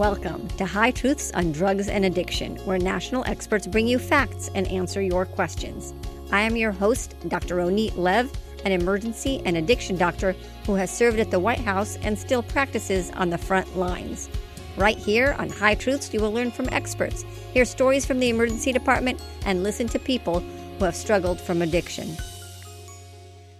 [0.00, 4.66] Welcome to High Truths on Drugs and Addiction, where national experts bring you facts and
[4.68, 5.92] answer your questions.
[6.32, 7.56] I am your host, Dr.
[7.56, 8.32] Ronit Lev,
[8.64, 10.34] an emergency and addiction doctor
[10.64, 14.30] who has served at the White House and still practices on the front lines.
[14.78, 17.22] Right here on High Truths, you will learn from experts,
[17.52, 20.40] hear stories from the emergency department, and listen to people
[20.78, 22.16] who have struggled from addiction.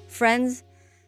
[0.09, 0.65] Friends,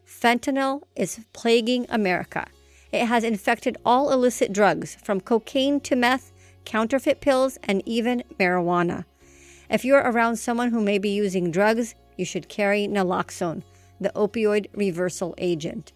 [0.06, 2.48] fentanyl is plaguing America.
[2.92, 6.30] It has infected all illicit drugs, from cocaine to meth,
[6.66, 9.06] counterfeit pills, and even marijuana.
[9.70, 13.62] If you're around someone who may be using drugs, you should carry naloxone,
[13.98, 15.92] the opioid reversal agent.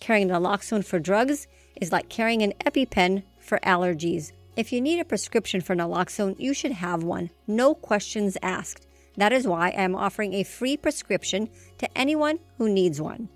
[0.00, 4.32] Carrying naloxone for drugs is like carrying an EpiPen for allergies.
[4.56, 8.86] If you need a prescription for naloxone, you should have one, no questions asked.
[9.18, 13.28] That is why I am offering a free prescription to anyone who needs one.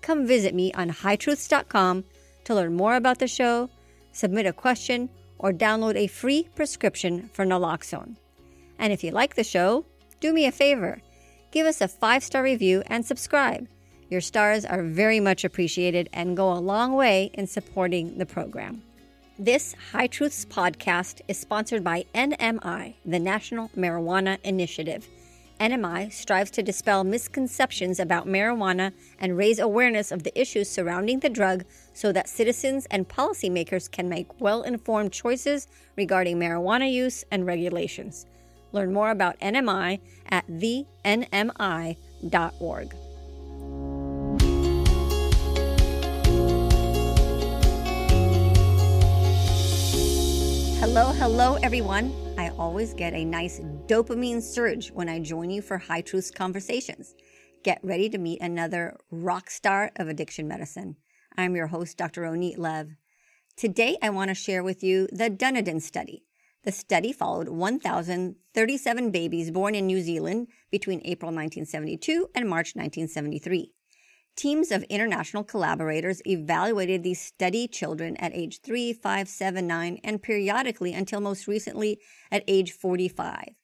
[0.00, 2.04] Come visit me on hightruths.com
[2.48, 3.68] to learn more about the show,
[4.10, 8.16] submit a question, or download a free prescription for naloxone.
[8.78, 9.84] And if you like the show,
[10.18, 11.02] do me a favor
[11.50, 13.66] give us a five star review and subscribe.
[14.08, 18.82] Your stars are very much appreciated and go a long way in supporting the program.
[19.38, 25.06] This High Truths podcast is sponsored by NMI, the National Marijuana Initiative.
[25.60, 31.28] NMI strives to dispel misconceptions about marijuana and raise awareness of the issues surrounding the
[31.28, 37.44] drug so that citizens and policymakers can make well informed choices regarding marijuana use and
[37.44, 38.26] regulations.
[38.72, 41.96] Learn more about NMI at thenmi.org.
[50.78, 52.14] Hello, hello, everyone.
[52.38, 57.14] I always get a nice dopamine surge when I join you for High Truths Conversations.
[57.64, 60.96] Get ready to meet another rock star of addiction medicine.
[61.38, 62.22] I'm your host, Dr.
[62.22, 62.96] Ronit Lev.
[63.56, 66.24] Today, I want to share with you the Dunedin study.
[66.64, 73.72] The study followed 1,037 babies born in New Zealand between April 1972 and March 1973.
[74.36, 80.22] Teams of international collaborators evaluated these study children at age 3, 5, 7, 9, and
[80.22, 81.98] periodically until most recently
[82.30, 83.54] at age 45.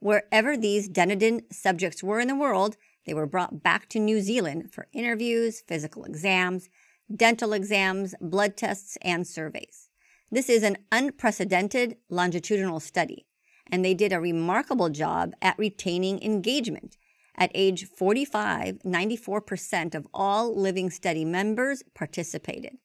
[0.00, 4.72] Wherever these Dunedin subjects were in the world, they were brought back to New Zealand
[4.72, 6.68] for interviews, physical exams,
[7.14, 9.88] dental exams, blood tests, and surveys.
[10.30, 13.26] This is an unprecedented longitudinal study,
[13.66, 16.96] and they did a remarkable job at retaining engagement
[17.34, 22.76] at age 45, 94% of all living study members participated,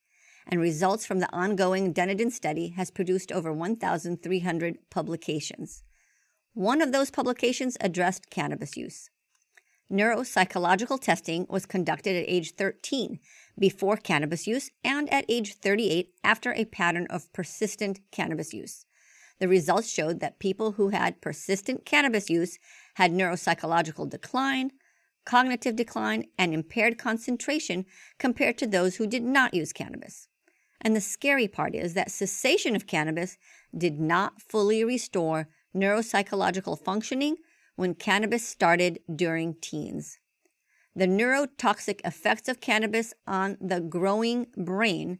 [0.47, 5.83] and results from the ongoing Dunedin study has produced over 1,300 publications.
[6.53, 9.09] One of those publications addressed cannabis use.
[9.91, 13.19] Neuropsychological testing was conducted at age 13
[13.57, 18.85] before cannabis use and at age 38 after a pattern of persistent cannabis use.
[19.39, 22.59] The results showed that people who had persistent cannabis use
[22.95, 24.73] had neuropsychological decline,
[25.25, 27.85] cognitive decline, and impaired concentration
[28.19, 30.27] compared to those who did not use cannabis.
[30.79, 33.37] And the scary part is that cessation of cannabis
[33.75, 37.37] did not fully restore neuropsychological functioning
[37.75, 40.19] when cannabis started during teens.
[40.95, 45.19] The neurotoxic effects of cannabis on the growing brain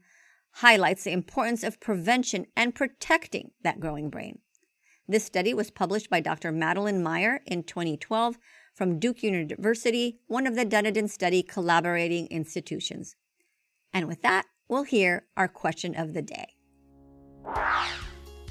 [0.57, 4.39] highlights the importance of prevention and protecting that growing brain.
[5.07, 6.51] This study was published by Dr.
[6.51, 8.37] Madeline Meier in 2012
[8.73, 13.15] from Duke University, one of the Dunedin study collaborating institutions.
[13.91, 16.55] And with that, we'll hear our question of the day.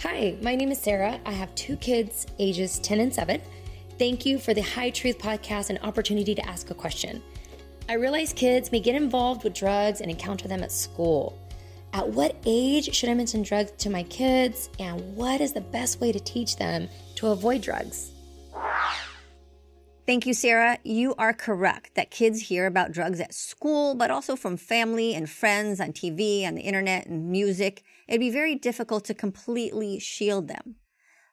[0.03, 1.21] Hi, my name is Sarah.
[1.25, 3.41] I have two kids, ages 10 and 7.
[4.01, 7.23] Thank you for the High Truth podcast and opportunity to ask a question.
[7.89, 11.39] I realize kids may get involved with drugs and encounter them at school.
[11.93, 16.01] At what age should I mention drugs to my kids, and what is the best
[16.01, 18.11] way to teach them to avoid drugs?
[20.05, 20.79] Thank you, Sarah.
[20.83, 25.31] You are correct that kids hear about drugs at school, but also from family and
[25.31, 27.85] friends on TV, on the internet, and music.
[28.13, 30.75] It'd be very difficult to completely shield them.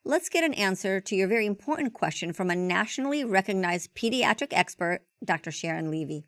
[0.05, 5.01] Let's get an answer to your very important question from a nationally recognized pediatric expert,
[5.21, 5.51] Dr.
[5.51, 6.23] Sharon Levy.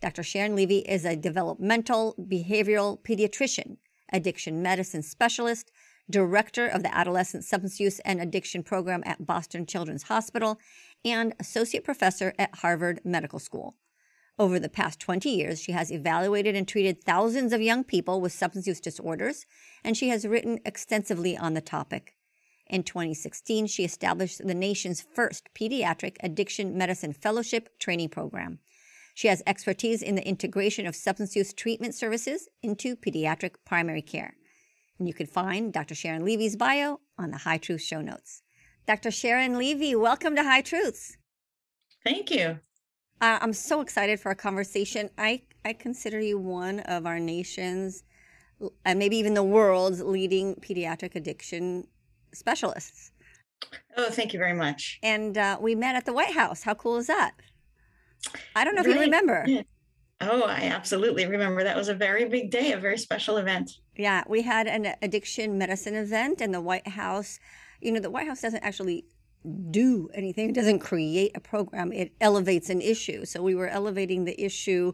[0.00, 0.22] Dr.
[0.22, 3.78] Sharon Levy is a developmental behavioral pediatrician,
[4.12, 5.72] addiction medicine specialist,
[6.08, 10.60] director of the Adolescent Substance Use and Addiction Program at Boston Children's Hospital,
[11.04, 13.74] and associate professor at Harvard Medical School.
[14.38, 18.32] Over the past 20 years, she has evaluated and treated thousands of young people with
[18.32, 19.44] substance use disorders,
[19.84, 22.14] and she has written extensively on the topic.
[22.66, 28.60] In 2016, she established the nation's first pediatric addiction medicine fellowship training program.
[29.14, 34.34] She has expertise in the integration of substance use treatment services into pediatric primary care.
[34.98, 35.94] And you can find Dr.
[35.94, 38.42] Sharon Levy's bio on the High Truth show notes.
[38.86, 39.10] Dr.
[39.10, 41.18] Sharon Levy, welcome to High Truths.
[42.02, 42.60] Thank you.
[43.22, 45.08] Uh, I'm so excited for our conversation.
[45.16, 48.02] I, I consider you one of our nation's
[48.84, 51.86] and maybe even the world's leading pediatric addiction
[52.32, 53.12] specialists.
[53.96, 54.98] Oh, thank you very much.
[55.02, 56.62] And uh, we met at the White House.
[56.62, 57.32] How cool is that?
[58.56, 58.94] I don't know really?
[58.94, 59.44] if you remember.
[59.46, 59.62] Yeah.
[60.20, 61.64] Oh, I absolutely remember.
[61.64, 63.70] That was a very big day, a very special event.
[63.96, 67.40] Yeah, we had an addiction medicine event, and the White House,
[67.80, 69.04] you know, the White House doesn't actually
[69.70, 73.24] do anything, it doesn't create a program, it elevates an issue.
[73.24, 74.92] So we were elevating the issue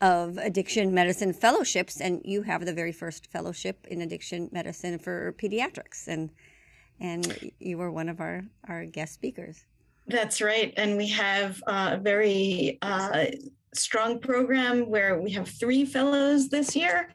[0.00, 5.34] of addiction medicine fellowships, and you have the very first fellowship in addiction medicine for
[5.38, 6.08] pediatrics.
[6.08, 6.30] And
[7.00, 9.64] and you were one of our, our guest speakers.
[10.06, 10.74] That's right.
[10.76, 13.26] And we have a very uh,
[13.74, 17.12] strong program where we have three fellows this year.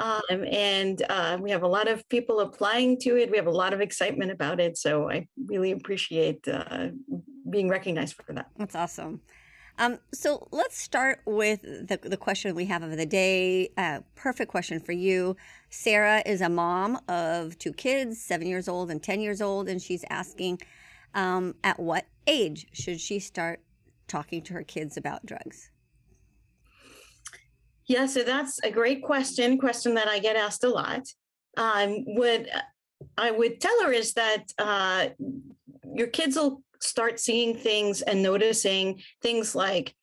[0.00, 3.30] Um, and uh, we have a lot of people applying to it.
[3.30, 4.78] We have a lot of excitement about it.
[4.78, 6.88] So I really appreciate uh,
[7.48, 8.48] being recognized for that.
[8.56, 9.20] That's awesome.
[9.78, 13.70] Um, so let's start with the, the question we have of the day.
[13.78, 15.36] Uh, perfect question for you.
[15.70, 19.80] Sarah is a mom of two kids, seven years old and 10 years old, and
[19.80, 20.60] she's asking
[21.14, 23.60] um, at what age should she start
[24.06, 25.69] talking to her kids about drugs?
[27.90, 31.08] Yeah, so that's a great question, question that I get asked a lot.
[31.56, 32.46] Um, what
[33.18, 35.08] I would tell her is that uh,
[35.92, 39.96] your kids will start seeing things and noticing things like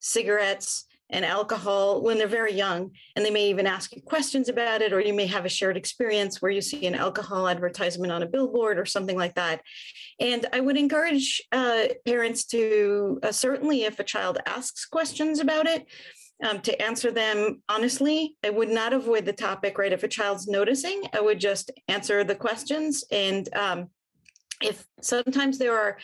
[0.00, 4.82] cigarettes and alcohol when they're very young and they may even ask you questions about
[4.82, 8.22] it or you may have a shared experience where you see an alcohol advertisement on
[8.22, 9.60] a billboard or something like that
[10.20, 15.66] and i would encourage uh, parents to uh, certainly if a child asks questions about
[15.66, 15.84] it
[16.42, 19.92] um, to answer them honestly i would not avoid the topic right?
[19.92, 23.88] If a child's noticing i would just answer the questions and um,
[24.62, 25.96] if sometimes there are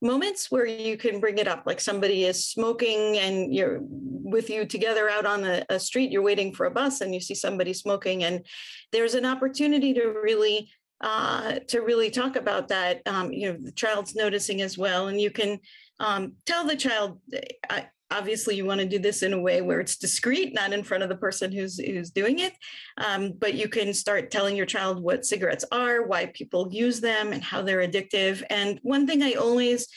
[0.00, 4.64] moments where you can bring it up like somebody is smoking and you're with you
[4.64, 7.72] together out on a, a, street you're waiting for a bus and you see somebody
[7.72, 8.46] smoking and
[8.92, 10.70] there's an opportunity to really
[11.04, 15.08] uh, to really talk about that um, you know the child's noticing as well.
[15.08, 15.58] And you can
[16.00, 17.20] um, tell the child
[17.68, 20.84] I, obviously you want to do this in a way where it's discreet not in
[20.84, 22.52] front of the person who's who's doing it
[22.98, 27.32] um, but you can start telling your child what cigarettes are why people use them
[27.32, 28.42] and how they're addictive.
[28.50, 29.88] And one thing i always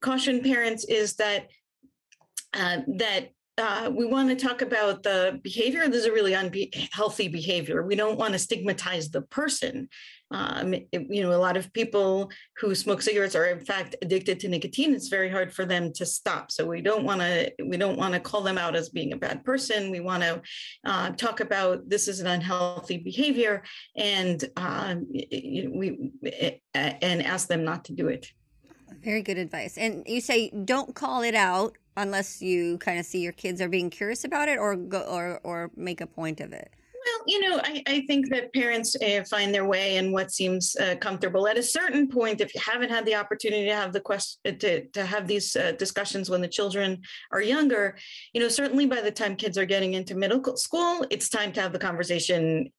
[0.00, 1.48] caution parents is that
[2.54, 5.86] uh, that uh, we want to talk about the behavior.
[5.88, 7.82] There's a really unhealthy behavior.
[7.82, 9.88] We don't want to stigmatize the person.
[10.32, 14.38] Um, it, you know, a lot of people who smoke cigarettes are in fact addicted
[14.40, 14.94] to nicotine.
[14.94, 16.52] It's very hard for them to stop.
[16.52, 19.16] So we don't want to we don't want to call them out as being a
[19.16, 19.90] bad person.
[19.90, 20.40] We want to
[20.84, 23.64] uh, talk about this is an unhealthy behavior,
[23.96, 26.12] and um, we
[26.74, 28.28] and ask them not to do it.
[29.02, 29.78] Very good advice.
[29.78, 33.68] And you say don't call it out unless you kind of see your kids are
[33.68, 36.70] being curious about it or go or or make a point of it.
[37.06, 40.76] Well, you know, I, I think that parents uh, find their way in what seems
[40.76, 41.48] uh, comfortable.
[41.48, 44.58] At a certain point, if you haven't had the opportunity to have the question uh,
[44.58, 47.00] to to have these uh, discussions when the children
[47.32, 47.96] are younger,
[48.34, 51.60] you know, certainly by the time kids are getting into middle school, it's time to
[51.62, 52.70] have the conversation.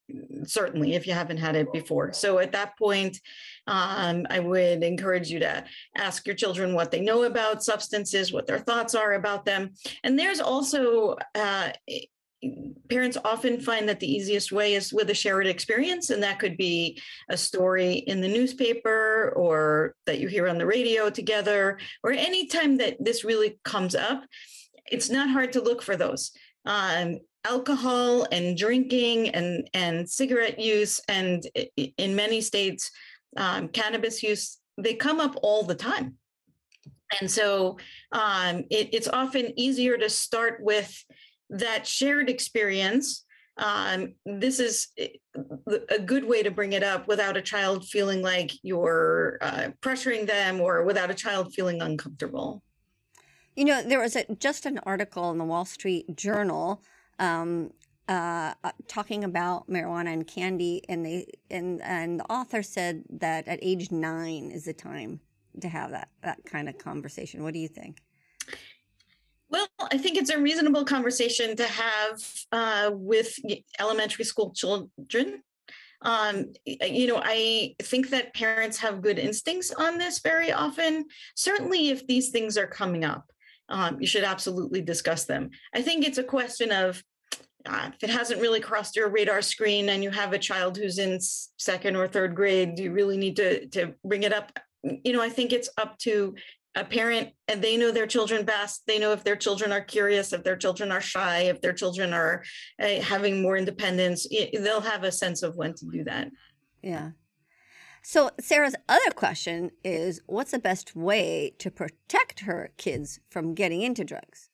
[0.44, 2.14] Certainly, if you haven't had it before.
[2.14, 3.18] So at that point,
[3.68, 5.64] um, I would encourage you to
[5.98, 9.72] ask your children what they know about substances, what their thoughts are about them,
[10.04, 11.70] and there's also uh,
[12.90, 16.58] parents often find that the easiest way is with a shared experience and that could
[16.58, 17.00] be
[17.30, 22.78] a story in the newspaper or that you hear on the radio together or anytime
[22.78, 24.24] that this really comes up.
[24.92, 26.32] It's not hard to look for those.
[26.66, 31.44] Um, alcohol and drinking and and cigarette use and
[31.76, 32.92] in many states
[33.38, 36.16] um, cannabis use they come up all the time
[37.20, 37.78] and so
[38.12, 41.04] um, it, it's often easier to start with
[41.50, 43.26] that shared experience
[43.58, 45.10] um, this is eh,
[45.90, 50.26] a good way to bring it up without a child feeling like you're uh, pressuring
[50.26, 52.64] them or without a child feeling uncomfortable.
[53.56, 56.82] You know, there was a, just an article in the Wall Street Journal
[57.20, 57.72] um,
[58.08, 63.48] uh, uh, talking about marijuana and candy, and they and and the author said that
[63.48, 65.20] at age nine is the time
[65.62, 67.44] to have that that kind of conversation.
[67.44, 68.02] What do you think?
[69.50, 73.38] Well, I think it's a reasonable conversation to have uh, with
[73.80, 75.44] elementary school children.
[76.04, 81.06] Um, you know, I think that parents have good instincts on this very often.
[81.36, 83.30] Certainly, if these things are coming up,
[83.70, 85.52] um, you should absolutely discuss them.
[85.76, 87.04] I think it's a question of
[87.66, 90.98] uh, if it hasn't really crossed your radar screen and you have a child who's
[90.98, 91.20] in
[91.58, 94.58] second or third grade, do you really need to to bring it up.
[94.84, 96.36] You know, I think it's up to
[96.76, 98.84] a parent and they know their children best.
[98.88, 102.14] They know if their children are curious if their children are shy if their children
[102.14, 102.44] are
[102.82, 106.30] uh, having more independence they'll have a sense of when to do that.
[106.82, 107.12] Yeah.
[108.04, 113.82] So sarah's other question is what's the best way to protect her kids from getting
[113.82, 114.51] into drugs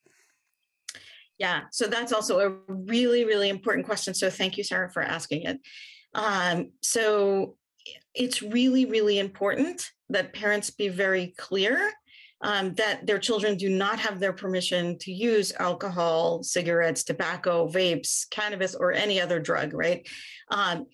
[1.38, 5.44] yeah so that's also a really really important question so thank you sarah for asking
[5.44, 5.60] it
[6.13, 7.56] um, so
[8.13, 11.91] it's really really important that parents be very clear
[12.41, 18.29] um, that their children do not have their permission to use alcohol, cigarettes, tobacco, vapes,
[18.29, 20.08] cannabis, or any other drug, right?
[20.51, 20.86] Um,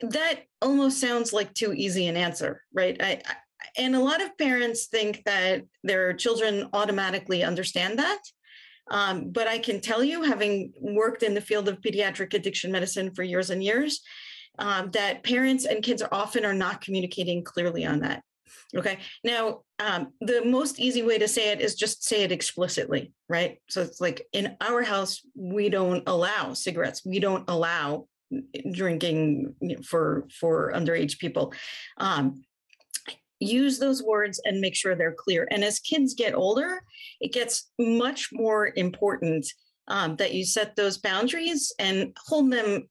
[0.00, 2.96] that almost sounds like too easy an answer, right?
[3.00, 3.34] I, I,
[3.76, 8.18] and a lot of parents think that their children automatically understand that.
[8.90, 13.14] Um, but I can tell you, having worked in the field of pediatric addiction medicine
[13.14, 14.00] for years and years,
[14.58, 18.22] um, that parents and kids often are not communicating clearly on that.
[18.74, 18.98] Okay.
[19.24, 23.60] Now, um, the most easy way to say it is just say it explicitly, right?
[23.68, 27.02] So it's like in our house, we don't allow cigarettes.
[27.04, 28.08] We don't allow
[28.72, 29.54] drinking
[29.84, 31.54] for for underage people.
[31.96, 32.44] Um,
[33.40, 35.46] use those words and make sure they're clear.
[35.50, 36.82] And as kids get older,
[37.20, 39.46] it gets much more important
[39.88, 42.88] um, that you set those boundaries and hold them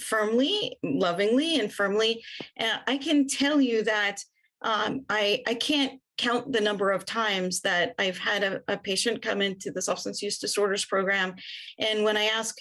[0.00, 2.22] firmly, lovingly, and firmly.
[2.58, 4.18] Uh, I can tell you that
[4.62, 9.22] um, I, I can't count the number of times that I've had a, a, patient
[9.22, 11.36] come into the substance use disorders program.
[11.78, 12.56] And when I ask,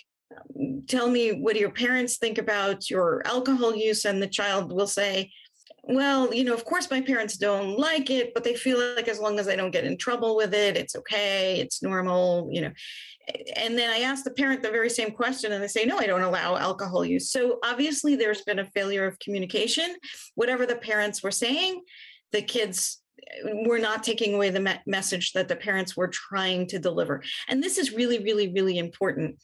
[0.88, 4.06] tell me, what do your parents think about your alcohol use?
[4.06, 5.32] And the child will say,
[5.88, 9.20] well, you know, of course, my parents don't like it, but they feel like as
[9.20, 12.72] long as I don't get in trouble with it, it's okay, it's normal, you know.
[13.56, 16.08] And then I ask the parent the very same question, and they say, no, I
[16.08, 17.32] don't allow alcohol use.
[17.32, 19.96] So obviously, there's been a failure of communication.
[20.36, 21.82] Whatever the parents were saying,
[22.32, 23.02] the kids
[23.66, 27.24] were not taking away the me- message that the parents were trying to deliver.
[27.48, 29.38] And this is really, really, really important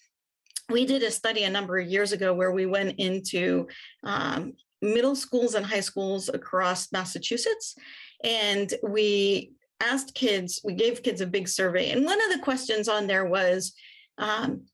[0.70, 3.68] we did a study a number of years ago where we went into
[4.04, 7.76] um, middle schools and high schools across Massachusetts.
[8.24, 11.92] And we asked kids, we gave kids a big survey.
[11.92, 13.74] And one of the questions on there was
[14.18, 14.66] um,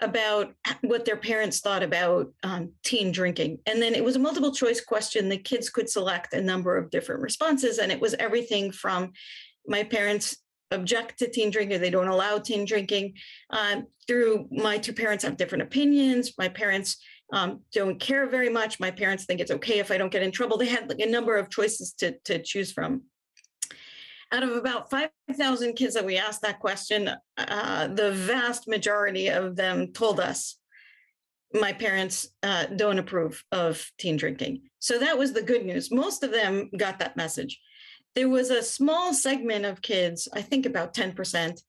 [0.00, 3.58] about what their parents thought about um, teen drinking.
[3.66, 5.28] And then it was a multiple choice question.
[5.28, 7.78] The kids could select a number of different responses.
[7.78, 9.12] And it was everything from
[9.66, 10.36] my parents
[10.72, 13.14] object to teen drinking, they don't allow teen drinking,
[13.50, 16.32] um, through my two parents have different opinions.
[16.38, 16.96] My parents
[17.32, 18.80] um, don't care very much.
[18.80, 20.56] My parents think it's okay if I don't get in trouble.
[20.56, 23.02] They had like a number of choices to, to choose from.
[24.32, 29.56] Out of about 5,000 kids that we asked that question, uh, the vast majority of
[29.56, 30.56] them told us
[31.52, 34.62] my parents uh, don't approve of teen drinking.
[34.78, 35.90] So that was the good news.
[35.90, 37.60] Most of them got that message.
[38.14, 41.60] There was a small segment of kids, I think about 10%,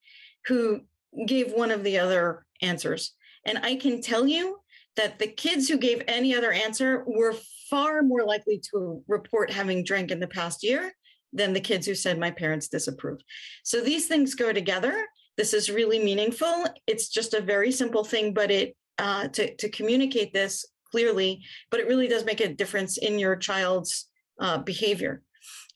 [0.46, 0.82] who
[1.26, 3.14] gave one of the other answers.
[3.46, 4.61] And I can tell you
[4.98, 7.36] that the kids who gave any other answer were
[7.70, 10.92] far more likely to report having drank in the past year
[11.34, 13.24] than the kids who said my parents disapproved.
[13.64, 15.06] So these things go together.
[15.38, 16.66] This is really meaningful.
[16.88, 21.80] It's just a very simple thing, but it uh, to to communicate this clearly, but
[21.80, 24.10] it really does make a difference in your child's
[24.42, 25.24] uh, behavior.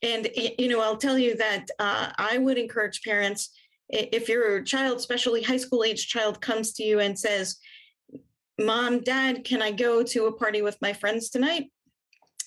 [0.02, 3.52] And you know, I'll tell you that uh, I would encourage parents
[3.90, 7.58] if your child, especially high school age child, comes to you and says,
[8.60, 11.72] Mom, Dad, can I go to a party with my friends tonight?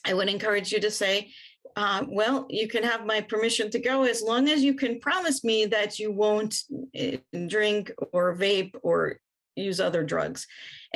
[0.06, 1.32] I would encourage you to say,
[1.76, 5.44] uh, Well, you can have my permission to go as long as you can promise
[5.44, 6.56] me that you won't
[6.94, 9.18] eh, drink or vape or
[9.54, 10.46] use other drugs.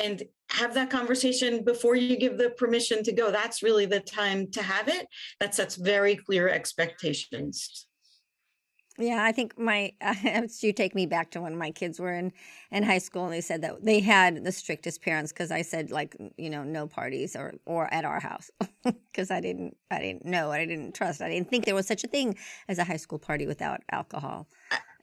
[0.03, 3.31] And have that conversation before you give the permission to go.
[3.31, 5.07] That's really the time to have it.
[5.41, 7.87] That sets very clear expectations.
[8.99, 10.15] Yeah, I think my uh,
[10.61, 12.33] you take me back to when my kids were in
[12.71, 15.91] in high school, and they said that they had the strictest parents because I said
[15.91, 18.51] like you know no parties or or at our house
[18.85, 22.05] because I didn't I didn't know I didn't trust I didn't think there was such
[22.05, 22.37] a thing
[22.69, 24.49] as a high school party without alcohol.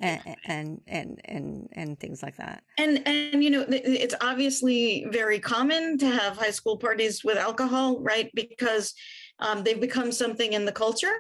[0.02, 2.64] And, and and and and things like that.
[2.78, 8.00] And and you know it's obviously very common to have high school parties with alcohol,
[8.00, 8.32] right?
[8.34, 8.94] Because
[9.40, 11.16] um, they've become something in the culture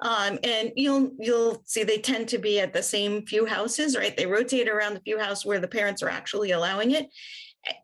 [0.00, 4.16] um, and you'll you'll see they tend to be at the same few houses, right?
[4.16, 7.08] They rotate around the few house where the parents are actually allowing it.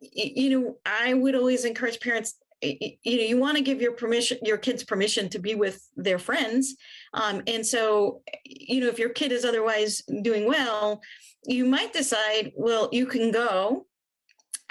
[0.01, 2.35] You know, I would always encourage parents.
[2.63, 6.19] You know, you want to give your permission, your kids permission to be with their
[6.19, 6.77] friends,
[7.15, 11.01] um, and so you know if your kid is otherwise doing well,
[11.47, 13.87] you might decide, well, you can go,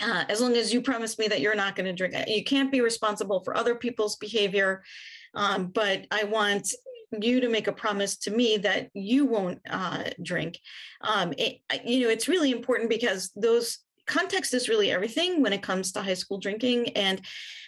[0.01, 2.15] uh, as long as you promise me that you're not going to drink.
[2.27, 4.84] You can't be responsible for other people's behavior,
[5.36, 6.74] um, but I want
[7.20, 10.60] you to make a promise to me that you won't uh, drink.
[11.01, 15.62] Um, it, you know, it's really important because those context is really everything when it
[15.62, 16.89] comes to high school drinking.
[16.89, 17.22] And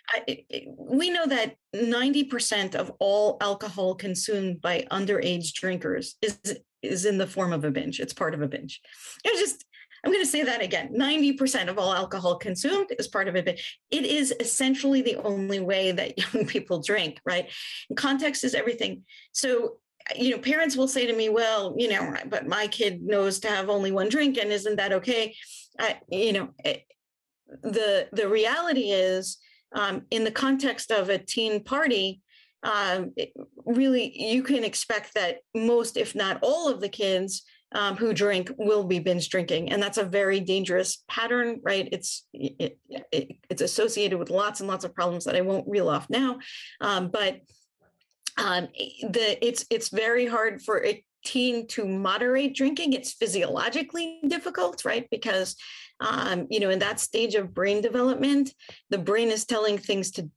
[0.09, 6.39] I, it, we know that 90% of all alcohol consumed by underage drinkers is
[6.81, 7.99] is in the form of a binge.
[7.99, 8.81] It's part of a binge.
[9.23, 9.65] It's just
[10.03, 13.61] I'm going to say that again 90% of all alcohol consumed is part of it.
[13.91, 17.49] It is essentially the only way that young people drink, right?
[17.89, 19.03] And context is everything.
[19.31, 19.77] So,
[20.15, 23.49] you know, parents will say to me, well, you know, but my kid knows to
[23.49, 25.35] have only one drink and isn't that okay?
[25.79, 26.79] I, you know, it, eh,
[27.63, 29.37] the the reality is
[29.75, 32.21] um, in the context of a teen party,
[32.63, 33.13] um,
[33.65, 37.43] really you can expect that most, if not all of the kids
[37.73, 39.71] um, who drink will be binge drinking.
[39.71, 41.87] And that's a very dangerous pattern right?
[41.91, 42.77] It's it,
[43.11, 46.39] it, it's associated with lots and lots of problems that i won't reel off now.
[46.79, 47.41] Um, but
[48.37, 48.69] um,
[49.09, 55.07] the it's it's very hard for a teen to moderate drinking it's physiologically difficult right?
[55.09, 55.55] Because
[55.99, 58.53] um, you know in that stage of brain development
[58.89, 60.29] the brain is telling things to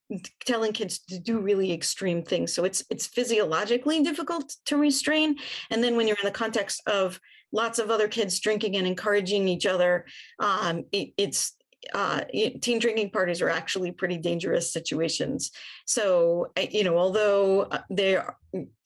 [0.45, 2.53] telling kids to do really extreme things.
[2.53, 5.37] So it's it's physiologically difficult to restrain.
[5.71, 7.21] And then when you're in the context of
[7.53, 10.07] lots of other kids drinking and encouraging each other
[10.41, 11.55] um, it, it's
[11.93, 12.23] uh,
[12.61, 15.50] teen drinking parties are actually pretty dangerous situations.
[15.85, 18.38] So, you know, although uh, they are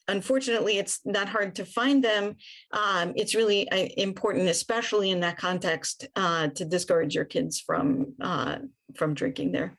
[0.09, 2.35] unfortunately it's not hard to find them.
[2.71, 8.13] Um, it's really uh, important especially in that context uh, to discourage your kids from
[8.21, 8.57] uh,
[8.95, 9.77] from drinking there.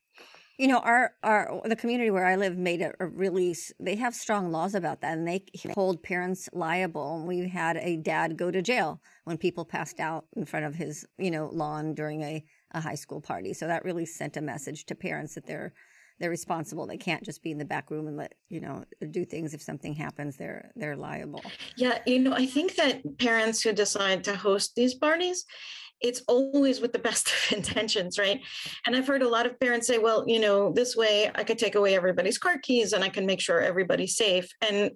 [0.58, 4.14] You know our our the community where i live made a, a really they have
[4.14, 5.44] strong laws about that and they
[5.74, 7.24] hold parents liable.
[7.26, 11.06] We had a dad go to jail when people passed out in front of his
[11.18, 13.54] you know lawn during a, a high school party.
[13.54, 15.72] So that really sent a message to parents that they're
[16.20, 16.86] they're responsible.
[16.86, 19.54] They can't just be in the back room and let you know do things.
[19.54, 21.42] If something happens, they're they're liable.
[21.76, 25.46] Yeah, you know, I think that parents who decide to host these parties,
[26.00, 28.40] it's always with the best of intentions, right?
[28.86, 31.58] And I've heard a lot of parents say, well, you know, this way I could
[31.58, 34.50] take away everybody's car keys and I can make sure everybody's safe.
[34.60, 34.90] And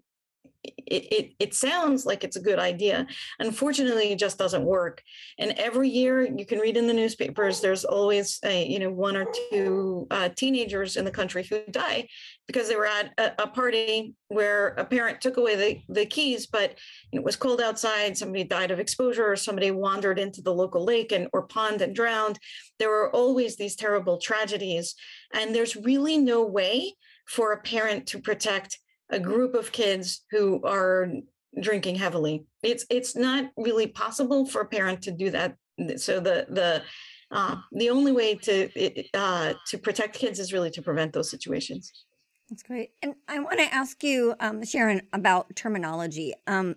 [0.65, 3.07] it, it, it sounds like it's a good idea.
[3.39, 5.03] Unfortunately, it just doesn't work.
[5.39, 9.17] And every year, you can read in the newspapers, there's always a, you know one
[9.17, 12.09] or two uh, teenagers in the country who die
[12.47, 16.47] because they were at a, a, party where a parent took away the, the keys,
[16.47, 16.79] but
[17.13, 18.17] it was cold outside.
[18.17, 21.95] Somebody died of exposure, or somebody wandered into the local lake and or pond and
[21.95, 22.39] drowned.
[22.79, 24.95] There were always these terrible tragedies,
[25.33, 26.95] and there's really no way
[27.27, 28.79] for a parent to protect
[29.15, 31.09] a group of kids who are
[31.61, 32.47] drinking heavily.
[32.63, 35.57] It's it's not really possible for a parent to do that.
[35.97, 36.83] So the the
[37.31, 38.69] uh, the only way to
[39.15, 42.05] uh, to protect kids is really to prevent those situations.
[42.51, 42.91] That's great.
[43.03, 46.35] And I want to ask you, um, Sharon, about terminology.
[46.47, 46.77] Um,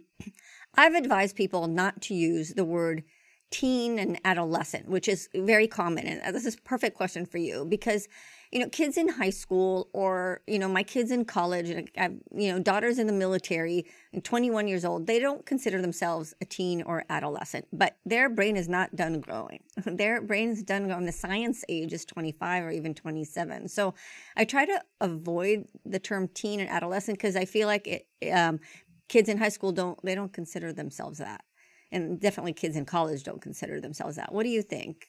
[0.76, 3.04] I've advised people not to use the word
[3.52, 6.06] teen and adolescent, which is very common.
[6.06, 8.08] And this is a perfect question for you because
[8.52, 12.04] you know, kids in high school or, you know, my kids in college, and I
[12.04, 13.86] have, you know, daughters in the military,
[14.24, 18.70] 21 years old, they don't consider themselves a teen or adolescent, but their brain is
[18.70, 19.64] not done growing.
[19.86, 21.06] their brain is done growing.
[21.06, 23.68] The science age is 25 or even 27.
[23.68, 23.94] So
[24.38, 28.60] I try to avoid the term teen and adolescent because I feel like it, um,
[29.10, 31.44] kids in high school don't, they don't consider themselves that.
[31.92, 34.34] And definitely kids in college don't consider themselves that.
[34.34, 35.08] What do you think?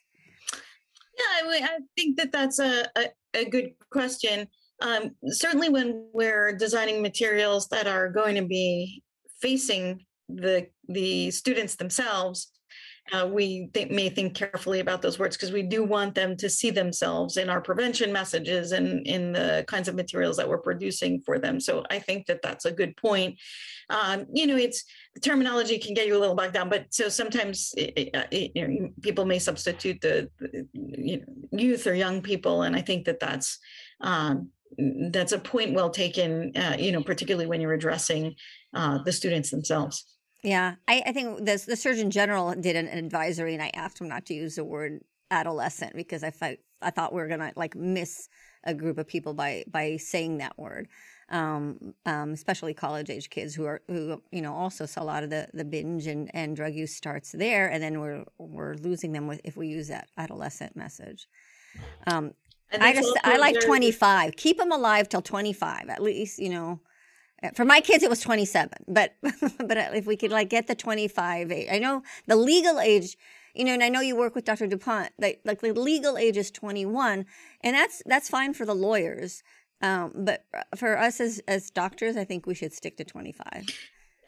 [1.19, 4.49] Yeah, I, I think that that's a, a, a good question.
[4.81, 9.03] Um, certainly, when we're designing materials that are going to be
[9.43, 12.53] facing the the students themselves,
[13.13, 16.49] uh, we th- may think carefully about those words because we do want them to
[16.49, 21.21] see themselves in our prevention messages and in the kinds of materials that we're producing
[21.21, 21.61] for them.
[21.61, 23.39] So I think that that's a good point.
[23.91, 27.09] Um, you know, it's the terminology can get you a little bogged down, but so
[27.09, 32.21] sometimes it, it, you know, people may substitute the, the you know, youth or young
[32.21, 33.59] people, and I think that that's
[34.01, 34.51] um,
[35.11, 36.53] that's a point well taken.
[36.55, 38.35] Uh, you know, particularly when you're addressing
[38.75, 40.05] uh, the students themselves.
[40.43, 44.09] Yeah, I, I think the the Surgeon General did an advisory, and I asked him
[44.09, 47.75] not to use the word adolescent because I thought I thought we were gonna like
[47.75, 48.29] miss
[48.65, 50.89] a group of people by by saying that word,
[51.29, 55.25] um, um, especially college age kids who are who you know also saw a lot
[55.25, 59.13] of the the binge and, and drug use starts there, and then we're we're losing
[59.13, 61.27] them with if we use that adolescent message.
[62.07, 62.35] Um,
[62.73, 64.37] I just I like twenty five.
[64.37, 66.39] Keep them alive till twenty five at least.
[66.39, 66.81] You know
[67.55, 71.53] for my kids, it was 27, but but if we could like get the 25
[71.53, 73.17] age, I know the legal age,
[73.55, 74.67] you know, and I know you work with Dr.
[74.67, 77.27] DuPont, like, like the legal age is 21,
[77.63, 79.43] and that's that's fine for the lawyers.
[79.81, 80.45] Um, but
[80.77, 83.67] for us as as doctors, I think we should stick to 25.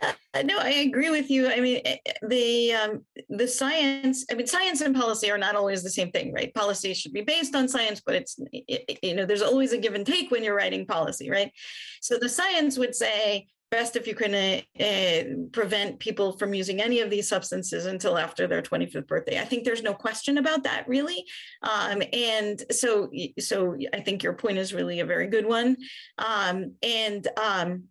[0.02, 1.50] Uh, no, I agree with you.
[1.50, 4.24] I mean, eh, eh, the um, the science.
[4.30, 6.52] I mean, science and policy are not always the same thing, right?
[6.54, 8.38] Policy should be based on science, but it's
[9.02, 11.52] you know, there's always a give and take when you're writing policy, right?
[12.00, 16.80] So the science would say best if you can uh, uh, prevent people from using
[16.80, 19.38] any of these substances until after their 25th birthday.
[19.38, 21.24] I think there's no question about that, really.
[21.62, 25.76] Um, and so, so I think your point is really a very good one.
[26.18, 27.84] Um, and um,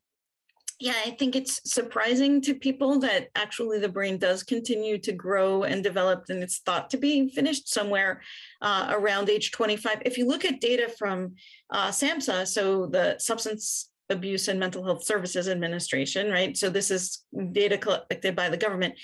[0.80, 5.64] yeah, I think it's surprising to people that actually the brain does continue to grow
[5.64, 8.22] and develop, and it's thought to be finished somewhere
[8.62, 10.04] uh, around age 25.
[10.06, 11.36] If you look at data from
[11.70, 16.56] uh, SAMHSA, so the Substance Abuse and Mental Health Services Administration, right?
[16.56, 18.96] So this is data collected by the government.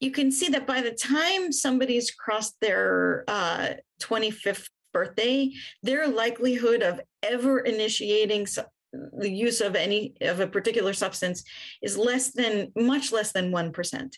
[0.00, 6.82] You can see that by the time somebody's crossed their uh, 25th birthday, their likelihood
[6.82, 8.46] of ever initiating
[8.92, 11.44] the use of any of a particular substance
[11.82, 14.12] is less than much less than 1%.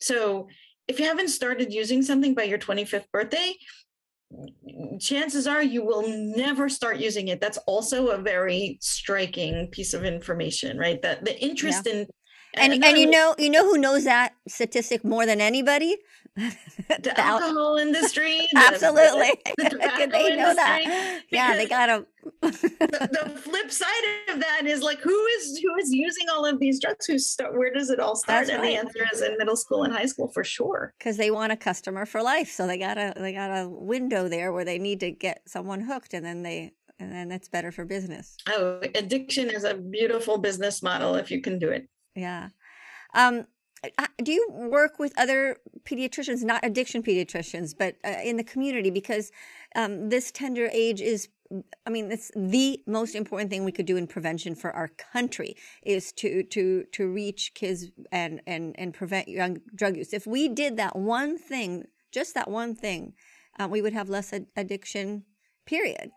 [0.00, 0.48] So
[0.88, 3.54] if you haven't started using something by your 25th birthday,
[5.00, 7.40] chances are you will never start using it.
[7.40, 11.00] That's also a very striking piece of information, right?
[11.02, 11.92] That the interest yeah.
[11.92, 12.06] in
[12.54, 15.96] and and you know you know who knows that statistic more than anybody
[16.88, 19.32] the, alcohol industry absolutely.
[19.58, 21.20] the, the they know that.
[21.30, 22.06] yeah they got a
[22.40, 23.88] the, the, flip side
[24.30, 27.04] of that is like who is who is using all of these drugs?
[27.04, 28.46] Who start where does it all start?
[28.46, 28.70] That's and right.
[28.70, 30.94] the answer is in middle school and high school for sure.
[30.98, 34.26] Because they want a customer for life so they got a they got a window
[34.26, 37.72] there where they need to get someone hooked and then they and then that's better
[37.72, 38.36] for business.
[38.48, 41.88] Oh addiction is a beautiful business model if you can do it.
[42.14, 42.48] Yeah.
[43.14, 43.46] Um
[44.22, 48.90] do you work with other pediatricians, not addiction pediatricians, but uh, in the community?
[48.90, 49.32] Because
[49.74, 51.28] um, this tender age is,
[51.86, 55.56] I mean, it's the most important thing we could do in prevention for our country
[55.82, 60.12] is to to to reach kids and and and prevent young drug use.
[60.12, 63.14] If we did that one thing, just that one thing,
[63.58, 65.24] uh, we would have less ad- addiction.
[65.64, 66.10] Period.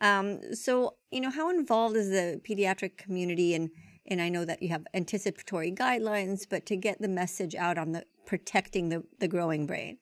[0.00, 3.70] Um, so, you know, how involved is the pediatric community in
[4.06, 7.92] and I know that you have anticipatory guidelines, but to get the message out on
[7.92, 9.98] the protecting the, the growing brain.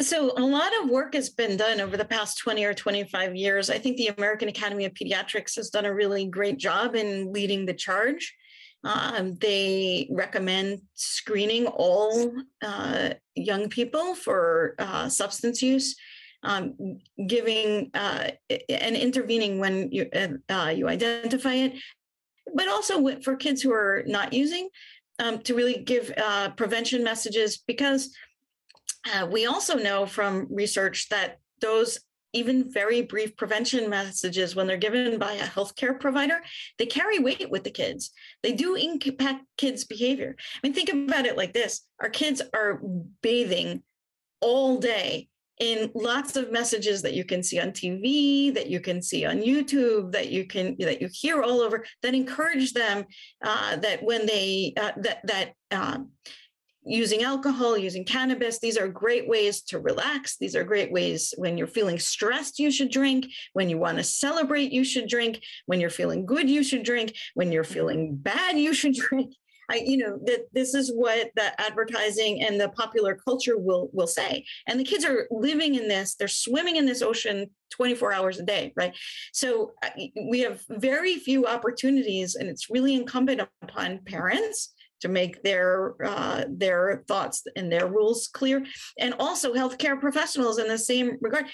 [0.00, 3.68] So, a lot of work has been done over the past 20 or 25 years.
[3.68, 7.66] I think the American Academy of Pediatrics has done a really great job in leading
[7.66, 8.34] the charge.
[8.84, 15.94] Um, they recommend screening all uh, young people for uh, substance use,
[16.42, 18.30] um, giving uh,
[18.68, 20.08] and intervening when you
[20.48, 21.74] uh, you identify it,
[22.54, 24.68] but also for kids who are not using
[25.18, 28.14] um, to really give uh, prevention messages because
[29.12, 31.98] uh, we also know from research that those
[32.34, 36.40] even very brief prevention messages when they're given by a healthcare provider
[36.78, 38.10] they carry weight with the kids.
[38.42, 40.36] They do impact kids behavior.
[40.38, 41.82] I mean think about it like this.
[42.00, 42.80] Our kids are
[43.22, 43.82] bathing
[44.40, 45.28] all day
[45.62, 49.38] in lots of messages that you can see on TV, that you can see on
[49.38, 53.04] YouTube, that you can that you hear all over, that encourage them
[53.44, 56.10] uh, that when they uh, that that um,
[56.84, 60.36] using alcohol, using cannabis, these are great ways to relax.
[60.36, 63.26] These are great ways when you're feeling stressed, you should drink.
[63.52, 65.44] When you want to celebrate, you should drink.
[65.66, 67.14] When you're feeling good, you should drink.
[67.34, 69.34] When you're feeling bad, you should drink.
[69.70, 74.06] I, you know, that this is what the advertising and the popular culture will will
[74.06, 74.44] say.
[74.66, 78.42] And the kids are living in this, they're swimming in this ocean 24 hours a
[78.42, 78.94] day, right?
[79.32, 79.72] So
[80.28, 86.44] we have very few opportunities, and it's really incumbent upon parents to make their uh,
[86.48, 88.64] their thoughts and their rules clear,
[88.98, 91.46] and also healthcare professionals in the same regard.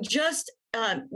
[0.00, 1.08] Just um,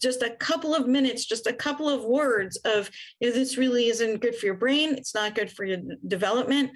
[0.00, 2.90] just a couple of minutes, just a couple of words of
[3.20, 4.94] you know, this really isn't good for your brain.
[4.94, 6.70] It's not good for your development.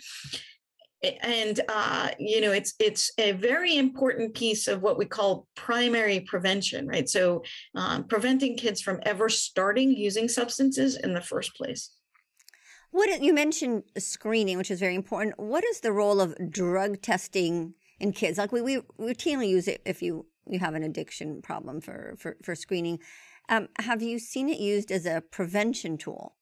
[1.23, 6.21] And uh, you know, it's it's a very important piece of what we call primary
[6.21, 7.09] prevention, right?
[7.09, 7.42] So
[7.75, 11.90] um, preventing kids from ever starting using substances in the first place.
[12.92, 15.38] What you mentioned screening, which is very important.
[15.38, 18.38] What is the role of drug testing in kids?
[18.38, 22.37] Like we, we routinely use it if you you have an addiction problem for for,
[22.43, 22.99] for screening.
[23.49, 26.37] Um, have you seen it used as a prevention tool?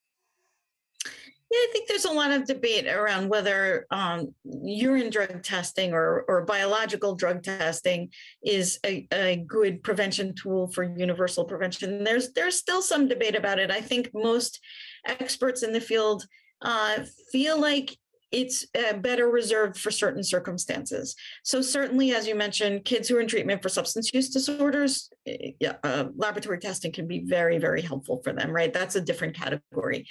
[1.50, 6.24] Yeah, I think there's a lot of debate around whether um, urine drug testing or,
[6.28, 8.10] or biological drug testing
[8.44, 12.04] is a, a good prevention tool for universal prevention.
[12.04, 13.72] There's there's still some debate about it.
[13.72, 14.60] I think most
[15.06, 16.24] experts in the field
[16.62, 17.00] uh,
[17.32, 17.98] feel like
[18.32, 21.16] it's uh, better reserved for certain circumstances.
[21.42, 25.52] So certainly, as you mentioned, kids who are in treatment for substance use disorders, eh,
[25.58, 28.72] yeah, uh, laboratory testing can be very, very helpful for them, right?
[28.72, 30.06] That's a different category.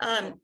[0.00, 0.34] Um,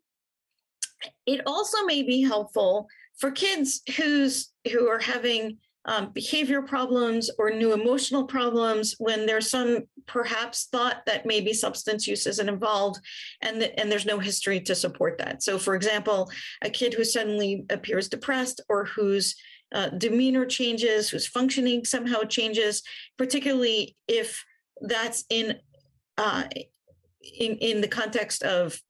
[1.27, 7.51] it also may be helpful for kids who's who are having um, behavior problems or
[7.51, 12.99] new emotional problems when there's some perhaps thought that maybe substance use isn't involved
[13.43, 15.43] and, and there's no history to support that.
[15.43, 16.31] So, for example,
[16.63, 19.37] a kid who suddenly appears depressed or whose
[19.73, 22.83] uh, demeanor changes, whose functioning somehow changes,
[23.19, 24.43] particularly if
[24.81, 25.57] that's in
[26.17, 26.45] uh,
[27.39, 28.81] in, in the context of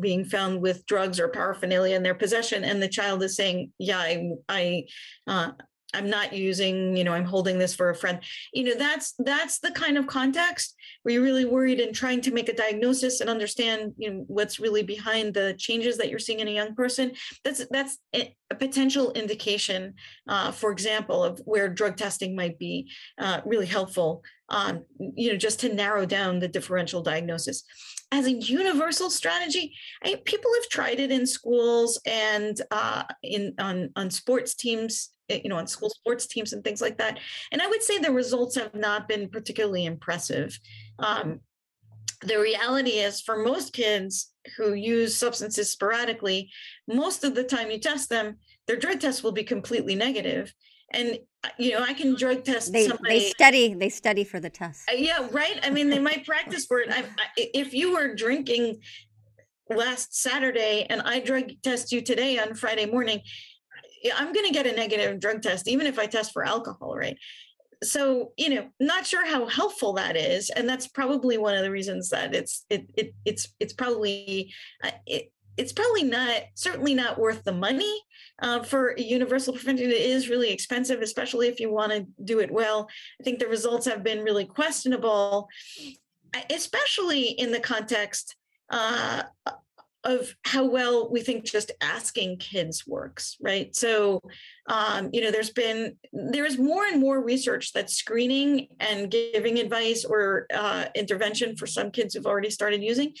[0.00, 3.98] being found with drugs or paraphernalia in their possession and the child is saying yeah
[3.98, 4.84] i i
[5.26, 5.50] uh,
[5.94, 8.20] i'm not using you know i'm holding this for a friend.
[8.52, 12.32] You know that's that's the kind of context where you're really worried and trying to
[12.32, 16.40] make a diagnosis and understand you know what's really behind the changes that you're seeing
[16.40, 17.12] in a young person.
[17.44, 19.94] That's that's a potential indication
[20.28, 25.38] uh, for example of where drug testing might be uh, really helpful um, you know
[25.38, 27.64] just to narrow down the differential diagnosis.
[28.12, 29.74] As a universal strategy
[30.04, 35.10] I, people have tried it in schools and uh, in on on sports teams
[35.42, 37.18] you know, on school sports teams and things like that.
[37.50, 40.58] And I would say the results have not been particularly impressive.
[40.98, 41.40] Um,
[42.22, 46.50] the reality is, for most kids who use substances sporadically,
[46.86, 50.52] most of the time you test them, their drug test will be completely negative.
[50.92, 53.18] And uh, you know, I can drug test they, somebody.
[53.18, 53.74] They study.
[53.74, 54.88] They study for the test.
[54.88, 55.58] Uh, yeah, right.
[55.62, 56.90] I mean, they might practice for it.
[56.90, 58.80] I, I, if you were drinking
[59.68, 63.22] last Saturday and I drug test you today on Friday morning,
[64.16, 67.16] I'm going to get a negative drug test, even if I test for alcohol, right?
[67.82, 71.70] So, you know, not sure how helpful that is, and that's probably one of the
[71.70, 74.52] reasons that it's it, it it's it's probably
[74.84, 78.00] uh, it, it's probably not certainly not worth the money
[78.40, 79.90] uh, for universal prevention.
[79.90, 82.88] It is really expensive, especially if you want to do it well.
[83.20, 85.48] I think the results have been really questionable,
[86.50, 88.36] especially in the context
[88.70, 89.24] uh,
[90.04, 93.74] of how well we think just asking kids works right?
[93.74, 94.22] So
[94.66, 100.04] um, you know there's been there's more and more research that screening and giving advice
[100.04, 103.14] or uh, intervention for some kids who've already started using.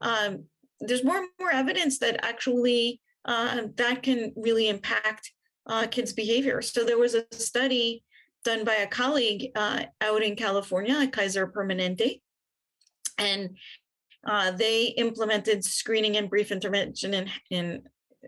[0.00, 0.44] Um,
[0.80, 5.32] there's more and more evidence that actually uh, that can really impact
[5.66, 6.62] uh, kids behavior.
[6.62, 8.04] So there was a study
[8.44, 12.20] done by a colleague uh, out in california at kaiser permanente
[13.18, 13.56] and
[14.26, 17.82] uh, they implemented screening and brief intervention in, in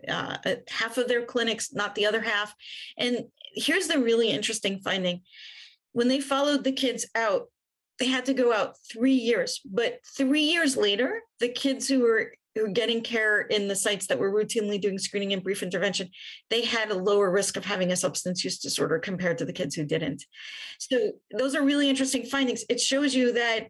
[0.07, 0.37] uh,
[0.69, 2.55] half of their clinics, not the other half.
[2.97, 5.21] And here's the really interesting finding
[5.93, 7.47] when they followed the kids out,
[7.99, 9.61] they had to go out three years.
[9.65, 14.07] But three years later, the kids who were who were getting care in the sites
[14.07, 16.09] that were routinely doing screening and brief intervention,
[16.49, 19.73] they had a lower risk of having a substance use disorder compared to the kids
[19.73, 20.25] who didn't.
[20.77, 22.65] So those are really interesting findings.
[22.67, 23.67] It shows you that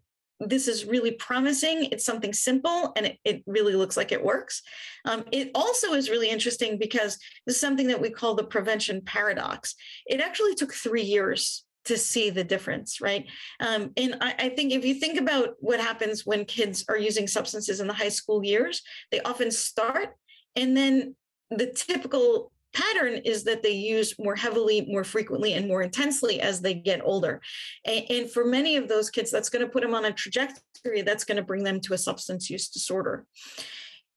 [0.47, 1.85] this is really promising.
[1.91, 4.61] It's something simple and it, it really looks like it works.
[5.05, 9.01] Um, it also is really interesting because this is something that we call the prevention
[9.01, 9.75] paradox.
[10.05, 13.25] It actually took three years to see the difference, right?
[13.59, 17.27] Um, and I, I, think if you think about what happens when kids are using
[17.27, 20.09] substances in the high school years, they often start
[20.55, 21.15] and then
[21.49, 26.61] the typical pattern is that they use more heavily, more frequently, and more intensely as
[26.61, 27.41] they get older.
[27.85, 31.01] And, and for many of those kids, that's going to put them on a trajectory
[31.03, 33.25] that's going to bring them to a substance use disorder.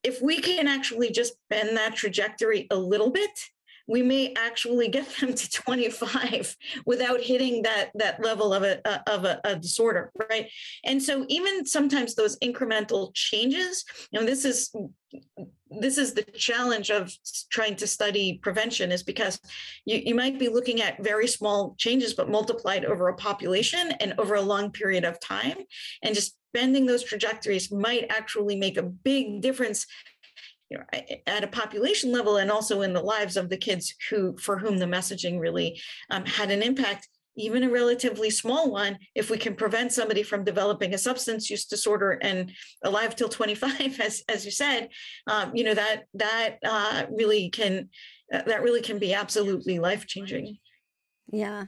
[0.02, 3.30] If we can actually just bend that trajectory a little bit,
[3.86, 9.24] we may actually get them to 25 without hitting that that level of a of
[9.24, 10.50] a, a, disorder right
[10.84, 14.74] and so even sometimes those incremental changes you know this is
[15.80, 17.12] this is the challenge of
[17.50, 19.40] trying to study prevention is because
[19.84, 24.14] you, you might be looking at very small changes but multiplied over a population and
[24.18, 25.56] over a long period of time.
[26.02, 29.86] And just bending those trajectories might actually make a big difference
[30.70, 30.84] you know,
[31.26, 34.78] at a population level and also in the lives of the kids who for whom
[34.78, 39.54] the messaging really um, had an impact even a relatively small one, if we can
[39.54, 42.52] prevent somebody from developing a substance use disorder and
[42.84, 44.88] alive till 25, as, as you said,
[45.26, 47.88] um, you know, that, that uh, really can,
[48.32, 50.56] uh, that really can be absolutely life changing.
[51.32, 51.64] Yeah,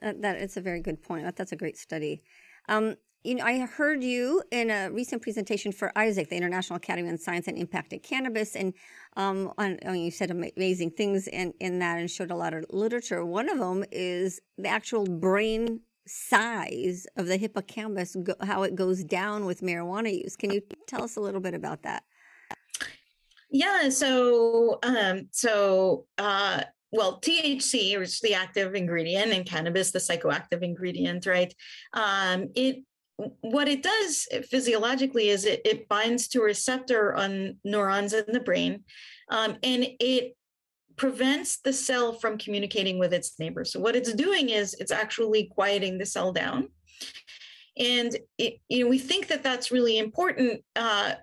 [0.00, 1.36] that, that it's a very good point.
[1.36, 2.22] That's a great study.
[2.68, 7.08] Um, you know, I heard you in a recent presentation for Isaac, the International Academy
[7.08, 8.72] on Science and Impact Cannabis, and
[9.16, 12.64] um, on, on, you said amazing things in, in that and showed a lot of
[12.70, 13.24] literature.
[13.24, 19.02] One of them is the actual brain size of the hippocampus, go, how it goes
[19.02, 20.36] down with marijuana use.
[20.36, 22.04] Can you tell us a little bit about that?
[23.50, 23.88] Yeah.
[23.88, 30.62] So, um, so, uh, well, THC, which is the active ingredient, and cannabis, the psychoactive
[30.62, 31.52] ingredient, right?
[31.92, 32.84] Um, it
[33.40, 38.40] what it does physiologically is it, it binds to a receptor on neurons in the
[38.40, 38.84] brain,
[39.30, 40.36] um, and it
[40.96, 43.72] prevents the cell from communicating with its neighbors.
[43.72, 46.68] So what it's doing is it's actually quieting the cell down.
[47.78, 51.14] And it, you know, we think that that's really important uh,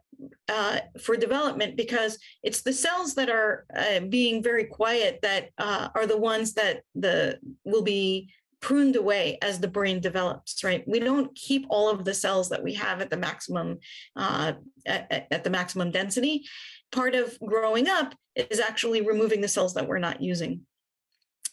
[0.47, 5.89] uh, for development because it's the cells that are uh, being very quiet that uh,
[5.95, 8.31] are the ones that the will be
[8.63, 10.87] pruned away as the brain develops right?
[10.87, 13.79] We don't keep all of the cells that we have at the maximum
[14.15, 14.53] uh,
[14.85, 16.45] at, at the maximum density.
[16.91, 20.61] Part of growing up is actually removing the cells that we're not using.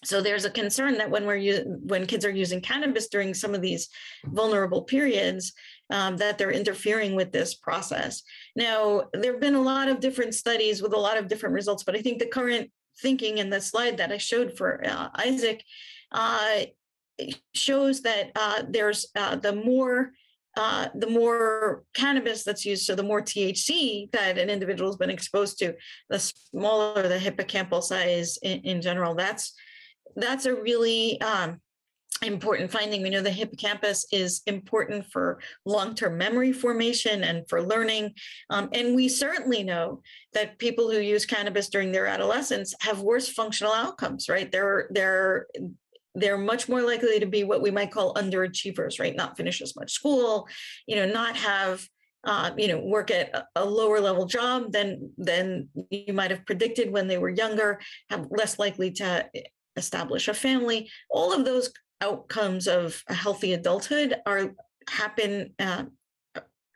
[0.04, 3.60] So there's a concern that when we're when kids are using cannabis during some of
[3.60, 3.88] these
[4.24, 5.52] vulnerable periods
[5.90, 8.22] um, that they're interfering with this process.
[8.54, 11.82] Now there have been a lot of different studies with a lot of different results
[11.82, 12.70] but i think the current
[13.02, 15.62] thinking in the slide that i showed for uh, isaac
[16.12, 16.60] uh,
[17.54, 20.12] shows that uh, there's uh, the more
[20.56, 25.10] uh, the more cannabis that's used, so the more THC that an individual has been
[25.10, 25.74] exposed to,
[26.08, 29.14] the smaller the hippocampal size in, in general.
[29.14, 29.54] That's
[30.16, 31.60] that's a really um,
[32.22, 33.02] important finding.
[33.02, 38.14] We know the hippocampus is important for long-term memory formation and for learning.
[38.50, 40.02] Um, and we certainly know
[40.34, 44.50] that people who use cannabis during their adolescence have worse functional outcomes, right?
[44.50, 45.46] They're they're
[46.14, 49.14] they're much more likely to be what we might call underachievers, right?
[49.14, 50.48] Not finish as much school,
[50.86, 51.86] you know, not have
[52.24, 56.90] uh, you know work at a lower level job than than you might have predicted
[56.92, 59.26] when they were younger have less likely to
[59.76, 60.90] establish a family.
[61.08, 64.54] All of those outcomes of a healthy adulthood are
[64.88, 65.84] happen uh,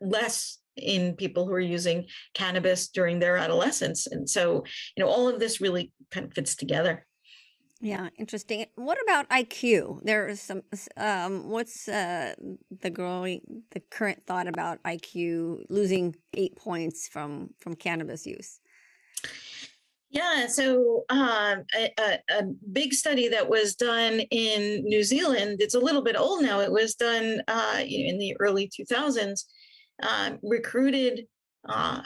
[0.01, 4.07] less in people who are using cannabis during their adolescence.
[4.07, 4.65] And so
[4.97, 7.07] you know all of this really kind of fits together
[7.81, 8.67] yeah, interesting.
[8.77, 10.01] What about IQ?
[10.05, 10.63] There's some.
[10.97, 12.35] Um, what's uh,
[12.81, 18.61] the growing, the current thought about IQ losing eight points from from cannabis use?
[20.15, 25.57] Yeah, so uh, a, a, big study that was done in New Zealand.
[25.61, 26.61] It's a little bit old now.
[26.61, 29.45] It was done uh, in the early 2000s.
[30.01, 31.27] Uh, recruited
[31.69, 32.03] uh,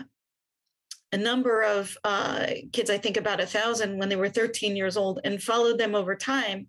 [1.13, 4.97] a number of uh, kids, I think about a thousand when they were 13 years
[4.97, 6.67] old, and followed them over time.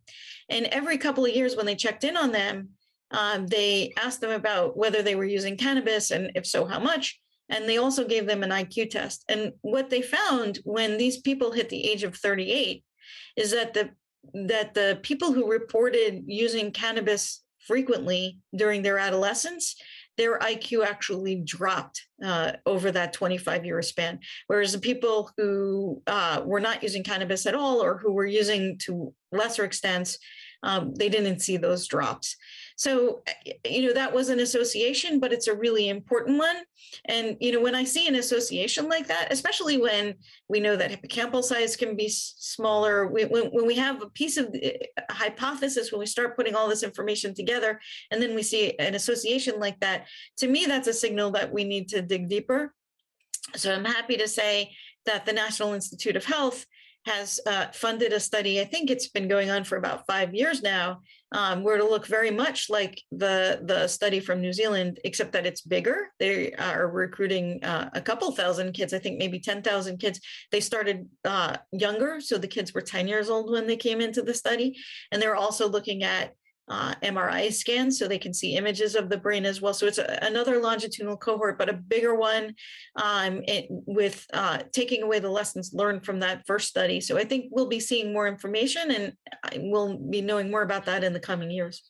[0.50, 2.70] And every couple of years, when they checked in on them,
[3.12, 7.20] um, they asked them about whether they were using cannabis and if so, how much.
[7.50, 9.26] And they also gave them an IQ test.
[9.28, 12.84] And what they found when these people hit the age of 38
[13.36, 13.90] is that the
[14.34, 19.76] that the people who reported using cannabis frequently during their adolescence
[20.20, 24.20] their IQ actually dropped uh, over that 25 year span.
[24.48, 28.78] Whereas the people who uh, were not using cannabis at all or who were using
[28.80, 30.20] to lesser extents,
[30.62, 32.36] um, they didn't see those drops.
[32.80, 36.56] So, eh, you know, that was an association, but it's a really important one.
[37.04, 40.16] And, you know, when I see an association like that, especially when
[40.48, 44.56] we know that hippocampal size can be smaller, when, when we have a piece of
[44.56, 48.78] a eh, hypothesis, when we start putting all this information together, and then we see
[48.80, 52.74] an association like that, to me, that's a signal that we need to dig deeper.
[53.58, 54.72] So I'm happy to say
[55.06, 56.66] that the National Institute of Health
[57.06, 58.60] has uh, funded a study.
[58.60, 61.00] I think it's been going on for about five years now,
[61.32, 65.46] um, where to look very much like the the study from New Zealand, except that
[65.46, 66.12] it's bigger.
[66.20, 68.94] They are recruiting uh, a couple thousand kids.
[68.94, 70.20] I think maybe ten thousand kids.
[70.52, 74.22] They started uh, younger, so the kids were ten years old when they came into
[74.22, 74.78] the study,
[75.12, 76.34] and they're also looking at
[76.70, 79.74] uh, MRI scans so they can see images of the brain as well.
[79.74, 82.54] So it's a, another longitudinal cohort, but a bigger one
[82.96, 87.02] um, it, with uh, taking away the lessons learned from that first study.
[87.02, 89.14] So I think we'll be seeing more information and
[89.72, 91.90] we'll be knowing more about that in the coming years.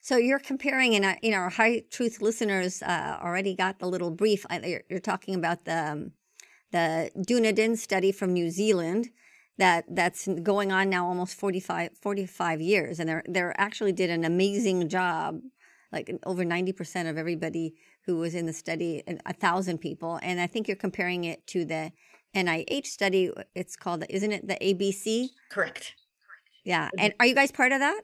[0.00, 3.86] So you're comparing, and uh, you know, our high truth listeners uh, already got the
[3.86, 4.44] little brief.
[4.62, 6.12] You're, you're talking about the um,
[6.72, 9.08] the Dunedin study from New Zealand,
[9.58, 14.24] that that's going on now almost 45, 45 years and they're they're actually did an
[14.24, 15.40] amazing job
[15.92, 17.74] like over 90% of everybody
[18.04, 21.64] who was in the study a thousand people and i think you're comparing it to
[21.64, 21.92] the
[22.34, 25.94] nih study it's called isn't it the abc correct.
[26.64, 28.00] Yeah and are you guys part of that?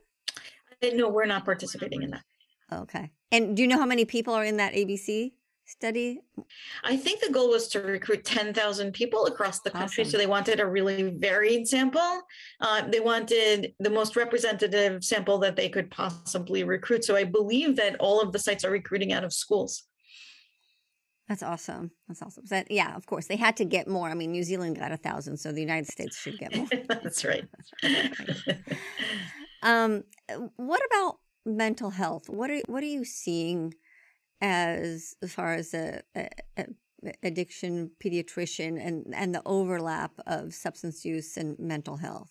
[0.82, 2.22] Uh, no we're not participating in that.
[2.72, 5.32] Okay and do you know how many people are in that abc
[5.70, 6.20] study?
[6.84, 10.02] I think the goal was to recruit 10,000 people across the country.
[10.02, 10.10] Awesome.
[10.12, 12.22] So they wanted a really varied sample.
[12.60, 17.04] Uh, they wanted the most representative sample that they could possibly recruit.
[17.04, 19.84] So I believe that all of the sites are recruiting out of schools.
[21.28, 21.92] That's awesome.
[22.08, 22.44] That's awesome.
[22.50, 24.08] That, yeah, of course they had to get more.
[24.08, 26.66] I mean, New Zealand got a thousand, so the United States should get more.
[26.88, 27.44] That's right.
[29.62, 30.02] um,
[30.56, 32.28] what about mental health?
[32.28, 33.74] What are what are you seeing
[34.40, 36.66] as far as a, a, a
[37.22, 42.30] addiction pediatrician and and the overlap of substance use and mental health?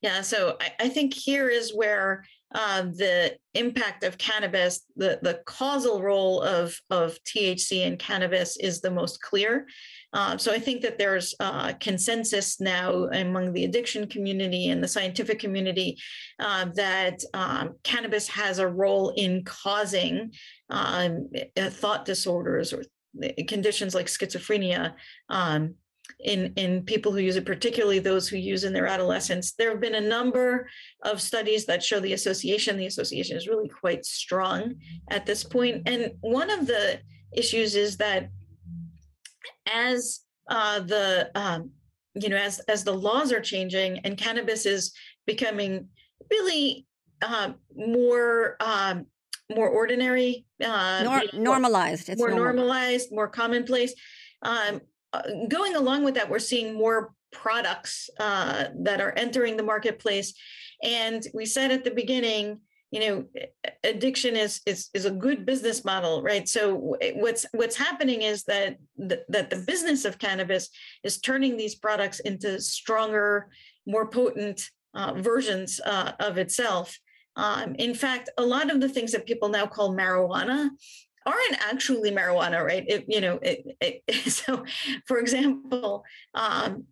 [0.00, 5.40] Yeah, so I, I think here is where uh, the impact of cannabis, the, the
[5.46, 9.66] causal role of, of THC in cannabis is the most clear.
[10.12, 14.88] Uh, so I think that there's uh, consensus now among the addiction community and the
[14.88, 15.98] scientific community
[16.38, 20.32] uh, that um, cannabis has a role in causing
[20.68, 22.82] um, thought disorders or
[23.46, 24.94] conditions like schizophrenia,
[25.28, 25.74] um,
[26.20, 29.80] in in people who use it particularly those who use in their adolescence there have
[29.80, 30.68] been a number
[31.02, 34.74] of studies that show the association the association is really quite strong
[35.10, 35.82] at this point.
[35.86, 37.00] and one of the
[37.32, 38.28] issues is that
[39.72, 41.70] as uh, the um,
[42.14, 44.92] you know as as the laws are changing and cannabis is
[45.26, 45.88] becoming
[46.30, 46.86] really
[47.22, 49.06] uh, more um,
[49.54, 52.54] more ordinary uh, Nor- normalized it's more normal.
[52.54, 53.94] normalized more commonplace
[54.42, 54.80] um,
[55.48, 60.34] going along with that, we're seeing more products uh, that are entering the marketplace.
[60.82, 62.60] And we said at the beginning,
[62.90, 63.24] you know,
[63.84, 66.46] addiction is is is a good business model, right?
[66.46, 70.68] So what's what's happening is that the, that the business of cannabis
[71.02, 73.48] is turning these products into stronger,
[73.86, 76.98] more potent uh, versions uh, of itself.
[77.34, 80.68] Um, in fact, a lot of the things that people now call marijuana
[81.26, 82.84] aren't actually marijuana, right?
[82.86, 84.64] It, you know, it, it, so
[85.06, 86.04] for example,
[86.34, 86.84] um,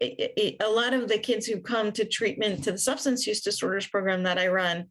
[0.00, 4.24] a lot of the kids who come to treatment to the substance use disorders program
[4.24, 4.86] that I run,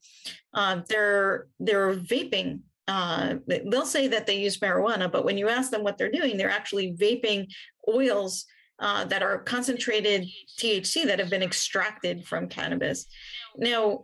[0.53, 2.61] um, they're they're vaping.
[2.87, 6.37] Uh, they'll say that they use marijuana, but when you ask them what they're doing,
[6.37, 7.47] they're actually vaping
[7.87, 8.45] oils
[8.79, 10.27] uh, that are concentrated
[10.59, 13.07] THC that have been extracted from cannabis.
[13.57, 14.03] Now,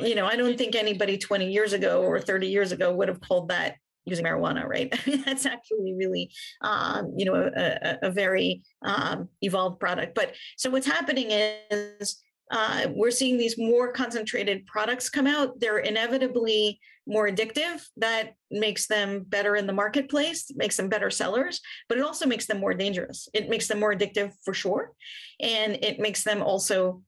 [0.00, 3.20] you know, I don't think anybody 20 years ago or 30 years ago would have
[3.20, 4.92] called that using marijuana, right?
[5.24, 6.30] That's actually really,
[6.60, 10.14] um, you know, a, a, very um, evolved product.
[10.14, 15.58] But so what's happening is uh, we're seeing these more concentrated products come out.
[15.60, 17.82] They're inevitably more addictive.
[17.96, 22.46] That makes them better in the marketplace, makes them better sellers, but it also makes
[22.46, 23.28] them more dangerous.
[23.32, 24.92] It makes them more addictive for sure.
[25.40, 27.02] And it makes them also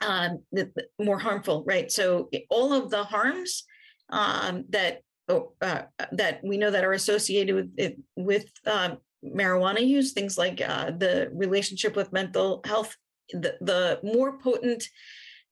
[0.00, 0.42] um,
[0.98, 1.90] more harmful, right?
[1.90, 3.64] So all of the harms
[4.10, 9.86] um, that Oh, uh, that we know that are associated with it, with um, marijuana
[9.86, 12.96] use, things like uh, the relationship with mental health.
[13.32, 14.82] The, the more potent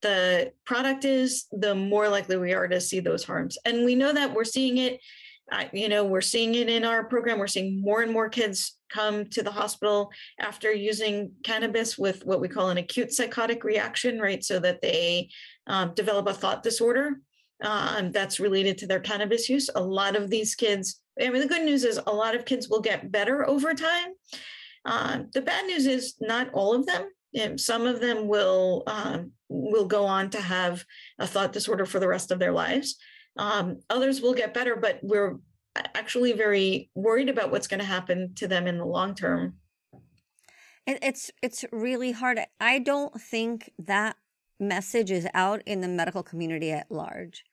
[0.02, 3.56] the product is, the more likely we are to see those harms.
[3.64, 5.00] And we know that we're seeing it.
[5.52, 7.38] Uh, you know, we're seeing it in our program.
[7.38, 10.10] We're seeing more and more kids come to the hospital
[10.40, 14.42] after using cannabis with what we call an acute psychotic reaction, right?
[14.42, 15.30] So that they
[15.68, 17.20] um, develop a thought disorder
[17.62, 19.68] um, that's related to their cannabis use.
[19.74, 22.68] A lot of these kids, I mean, the good news is a lot of kids
[22.68, 24.12] will get better over time.
[24.84, 27.08] Uh, the bad news is not all of them.
[27.58, 30.84] Some of them will um, will go on to have
[31.18, 32.96] a thought disorder for the rest of their lives.
[33.36, 35.38] Um, others will get better, but we're
[35.94, 39.54] actually very worried about what's going to happen to them in the long term.
[40.86, 42.40] It's it's really hard.
[42.60, 44.16] I don't think that
[44.60, 47.44] message is out in the medical community at large.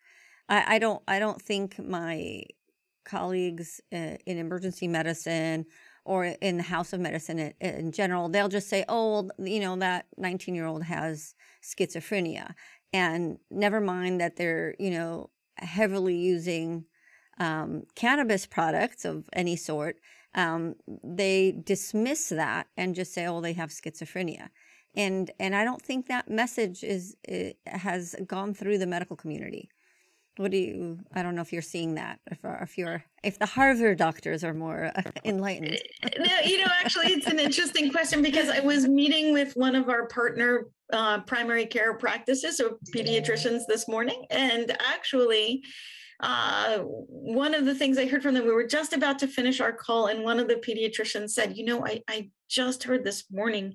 [0.50, 2.44] I, I don't I don't think my
[3.06, 5.66] colleagues uh, in emergency medicine
[6.06, 9.76] or in the house of medicine in, general they'll just say oh well, you know
[9.76, 12.54] that 19 year old has schizophrenia
[12.94, 16.86] and never mind that they're you know heavily using
[17.40, 19.98] um, cannabis products of any sort
[20.34, 24.50] um, they dismiss that and just say oh they have schizophrenia
[24.96, 29.70] and and i don't think that message is eh, has gone through the medical community.
[30.38, 33.40] What do you i don't know if you're seeing that if, uh, if you're if
[33.40, 35.80] the harvard doctors are more uh, enlightened.
[36.04, 39.76] Eh, no you know actually it's an interesting question because i was meeting with one
[39.76, 45.64] of our partner uh, primary care practices or pediatricians this morning and actually
[46.20, 49.60] uh, one of the things I heard from them, we were just about to finish
[49.60, 53.26] our call, and one of the pediatricians said, "You know, I, I just heard this
[53.32, 53.74] morning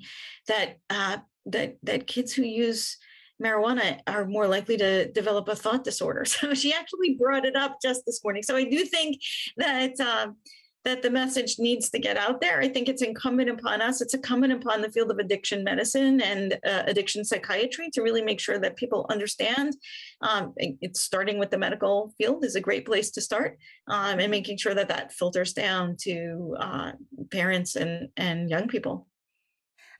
[0.48, 2.96] that uh, that that kids who use
[3.42, 6.24] marijuana are more likely to develop a thought disorder.
[6.26, 8.42] So she actually brought it up just this morning.
[8.42, 9.20] So I do think
[9.56, 10.36] that um,
[10.84, 12.60] that the message needs to get out there.
[12.60, 16.58] I think it's incumbent upon us, it's incumbent upon the field of addiction medicine and
[16.66, 19.76] uh, addiction psychiatry to really make sure that people understand.
[20.22, 23.58] Um, it's starting with the medical field is a great place to start
[23.88, 26.92] um, and making sure that that filters down to uh,
[27.30, 29.06] parents and, and young people.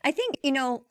[0.02, 0.86] I think, you know,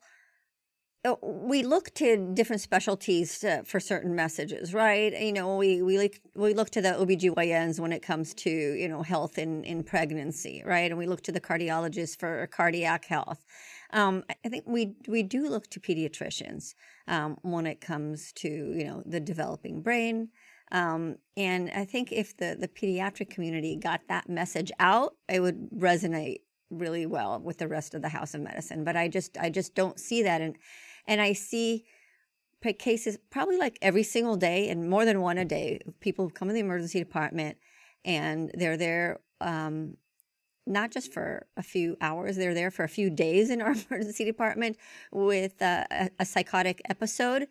[1.22, 5.18] we look to different specialties uh, for certain messages, right?
[5.18, 8.86] You know, we we look we look to the OBGYNs when it comes to, you
[8.86, 10.90] know, health in, in pregnancy, right?
[10.90, 13.46] And we look to the cardiologists for cardiac health.
[13.92, 16.74] Um, I think we we do look to pediatricians
[17.08, 20.28] um, when it comes to, you know, the developing brain.
[20.70, 25.70] Um, and I think if the, the pediatric community got that message out, it would
[25.70, 28.84] resonate really well with the rest of the house of medicine.
[28.84, 30.40] But I just I just don't see that.
[30.40, 30.56] And
[31.06, 31.84] and I see
[32.78, 35.80] cases probably like every single day and more than one a day.
[36.00, 37.56] People come in the emergency department
[38.04, 39.96] and they're there um,
[40.66, 44.24] not just for a few hours, they're there for a few days in our emergency
[44.24, 44.76] department
[45.12, 47.48] with a, a psychotic episode.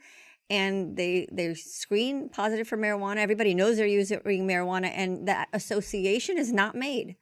[0.51, 3.17] And they they screen positive for marijuana.
[3.17, 7.17] Everybody knows they're using marijuana, and that association is not made.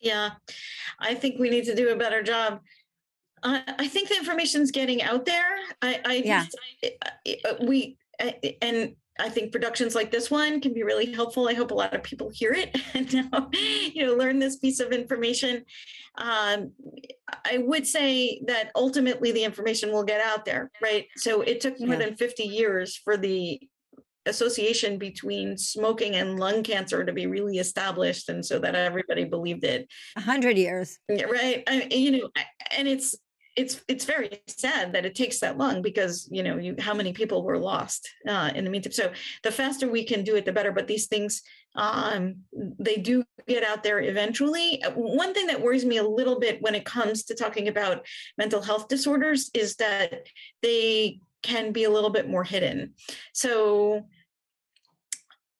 [0.00, 0.32] Yeah,
[0.98, 2.60] I think we need to do a better job
[3.44, 5.56] I think the information's getting out there.
[5.82, 6.44] I, I yeah.
[6.44, 7.98] Just, we
[8.62, 11.48] and I think productions like this one can be really helpful.
[11.48, 13.12] I hope a lot of people hear it and
[13.94, 15.64] you know learn this piece of information.
[16.16, 16.72] Um,
[17.44, 21.06] I would say that ultimately the information will get out there, right?
[21.16, 22.06] So it took more yeah.
[22.06, 23.60] than 50 years for the
[24.26, 29.64] association between smoking and lung cancer to be really established and so that everybody believed
[29.64, 32.30] it 100 years right I, you know
[32.74, 33.14] and it's
[33.56, 37.12] it's it's very sad that it takes that long because you know you how many
[37.12, 38.92] people were lost uh, in the meantime.
[38.92, 40.72] So the faster we can do it the better.
[40.72, 41.42] But these things
[41.76, 42.36] um,
[42.78, 44.82] they do get out there eventually.
[44.82, 48.06] Uh, one thing that worries me a little bit when it comes to talking about
[48.38, 50.26] mental health disorders is that
[50.62, 52.94] they can be a little bit more hidden.
[53.32, 54.06] So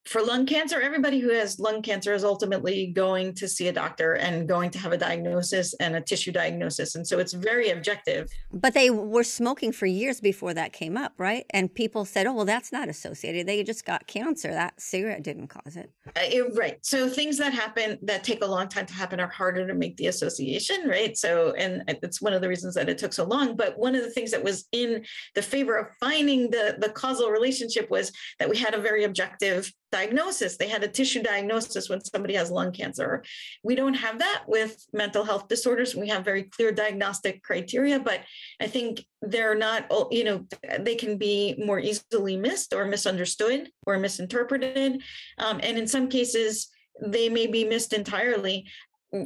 [0.07, 4.15] for lung cancer, everybody who has lung cancer is ultimately going to see a doctor
[4.15, 6.95] and going to have a diagnosis and a tissue diagnosis.
[6.95, 8.31] And so it's very objective.
[8.53, 11.47] But they were smoking for years before that came up, right?
[11.51, 13.47] And people said, oh, well, that's not associated.
[13.47, 14.51] They just got cancer.
[14.51, 15.91] That cigarette didn't cause it.
[16.15, 16.79] Uh, right.
[16.83, 19.97] So things that happen that take a long time to happen are harder to make
[19.97, 21.17] the association, right?
[21.17, 23.57] So, and it's one of the reasons that it took so long.
[23.57, 27.31] But one of the things that was in the favor of finding the, the causal
[27.31, 30.57] relationship was that we had a very objective diagnosis.
[30.57, 33.23] They had a tissue diagnosis when somebody has lung cancer.
[33.63, 35.95] We don't have that with mental health disorders.
[35.95, 38.21] We have very clear diagnostic criteria, but
[38.61, 39.81] I think they're not,
[40.11, 40.47] you know,
[40.81, 45.01] they can be more easily missed or misunderstood or misinterpreted.
[45.39, 46.71] Um, and in some cases,
[47.01, 48.67] they may be missed entirely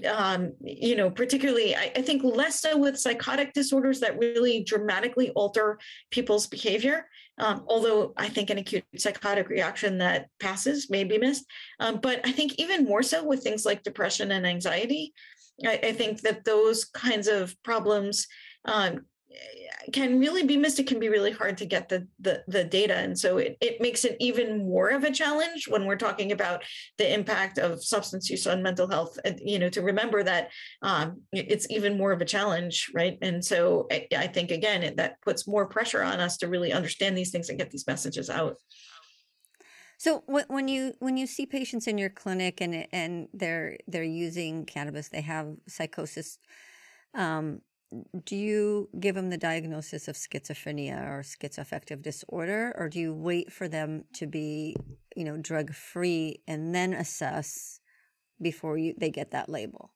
[0.07, 5.31] um, you know, particularly, I, I, think less so with psychotic disorders that really dramatically
[5.31, 5.79] alter
[6.11, 7.09] people's behavior.
[7.39, 11.45] Um, although I think an acute psychotic reaction that passes may be missed.
[11.81, 15.13] Um, but I think even more so with things like depression and anxiety,
[15.65, 18.27] I, I think that those kinds of problems
[18.65, 19.07] um,
[19.93, 20.79] can really be missed.
[20.79, 23.81] It can be really hard to get the the, the data, and so it, it
[23.81, 26.63] makes it even more of a challenge when we're talking about
[26.99, 29.19] the impact of substance use on mental health.
[29.25, 30.51] And, you know, to remember that
[30.83, 33.19] um, it's even more of a challenge, right?
[33.23, 36.73] And so I, I think again it, that puts more pressure on us to really
[36.73, 38.57] understand these things and get these messages out.
[39.99, 44.65] So when you when you see patients in your clinic and and they're they're using
[44.65, 46.39] cannabis, they have psychosis.
[47.15, 47.63] Um,
[48.25, 53.51] do you give them the diagnosis of schizophrenia or schizoaffective disorder or do you wait
[53.53, 54.77] for them to be
[55.17, 57.81] you know drug free and then assess
[58.41, 59.91] before you they get that label?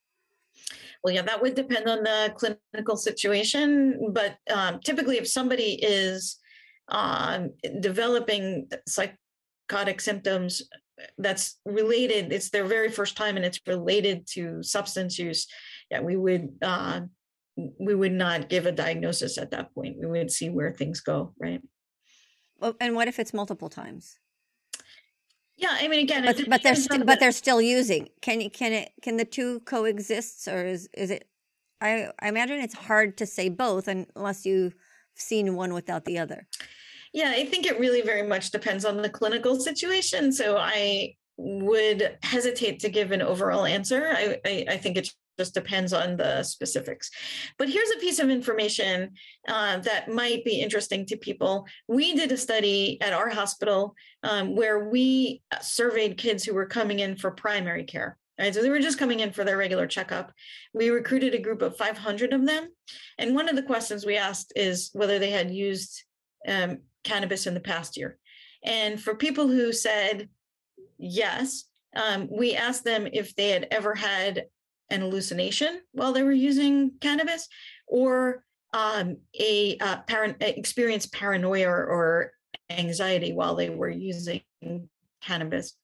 [1.05, 6.39] Well yeah that would depend on the clinical situation but um, typically if somebody is
[6.89, 10.63] um, developing psychotic symptoms
[11.19, 15.47] that's related it's their very first time and it's related to substance use
[15.91, 17.01] yeah we would uh,
[17.57, 19.97] we would not give a diagnosis at that point.
[19.99, 21.61] We would see where things go, right?
[22.59, 24.19] Well, and what if it's multiple times?
[25.57, 28.09] Yeah, I mean, again, but, but they're st- but they're still using.
[28.21, 31.29] Can you can it can the two coexist, or is is it?
[31.81, 34.75] I I imagine it's hard to say both unless you've
[35.15, 36.49] seen one without the other.
[37.13, 40.33] Yeah, I think it really very much depends on the clinical situation.
[40.33, 44.13] So I would hesitate to give an overall answer.
[44.17, 47.11] I, I, I think it's just depends on the specifics.
[47.59, 49.13] But here's a piece of information
[49.49, 51.67] uh, that might be interesting to people.
[51.89, 57.01] We did a study at our hospital um, where we surveyed kids who were coming
[57.01, 58.19] in for primary care.
[58.39, 60.33] Right, so they were just coming in for their regular checkup.
[60.73, 62.69] We recruited a group of 500 of them,
[63.19, 66.03] and one of the questions we asked is whether they had used
[66.49, 68.19] um, cannabis in the past year.
[68.65, 70.29] And for people who said
[70.99, 71.65] yes,
[71.95, 74.47] um, we asked them if they had ever had
[74.91, 77.49] an hallucination while they were using cannabis,
[77.87, 82.33] or um, a uh, parent experienced paranoia or
[82.71, 84.43] anxiety while they were using
[85.23, 85.75] cannabis.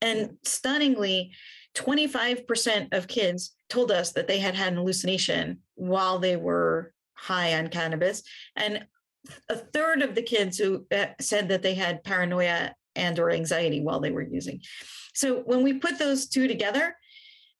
[0.00, 1.32] And stunningly,
[1.76, 7.54] 25% of kids told us that they had had an hallucination while they were high
[7.58, 8.22] on cannabis.
[8.56, 8.86] And
[9.48, 13.80] a third of the kids who uh, said that they had paranoia and or anxiety
[13.80, 14.60] while they were using.
[15.14, 16.96] So when we put those two together,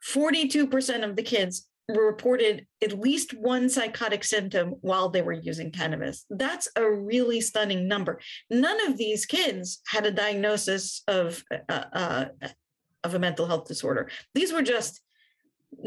[0.07, 6.25] 42% of the kids reported at least one psychotic symptom while they were using cannabis.
[6.31, 8.21] That's a really stunning number.
[8.49, 12.25] None of these kids had a diagnosis of uh, uh,
[13.03, 14.11] of a mental health disorder.
[14.35, 15.01] These were just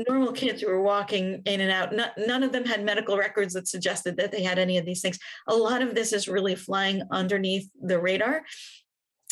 [0.10, 1.94] normal kids who were walking in and out.
[1.94, 5.02] Not, none of them had medical records that suggested that they had any of these
[5.02, 5.20] things.
[5.48, 8.44] A lot of this is really flying underneath the radar.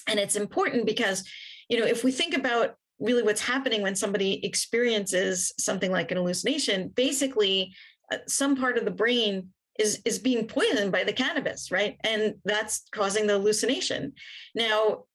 [0.07, 1.23] And it's important because,
[1.69, 6.17] you know, if we think about really what's happening when somebody experiences something like an
[6.17, 7.73] hallucination, basically,
[8.11, 9.49] uh, some part of the brain
[9.79, 11.97] is is being poisoned by the cannabis, right?
[12.03, 14.13] And that's causing the hallucination.
[14.53, 15.05] Now,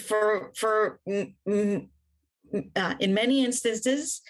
[0.00, 4.20] for for uh, in many instances,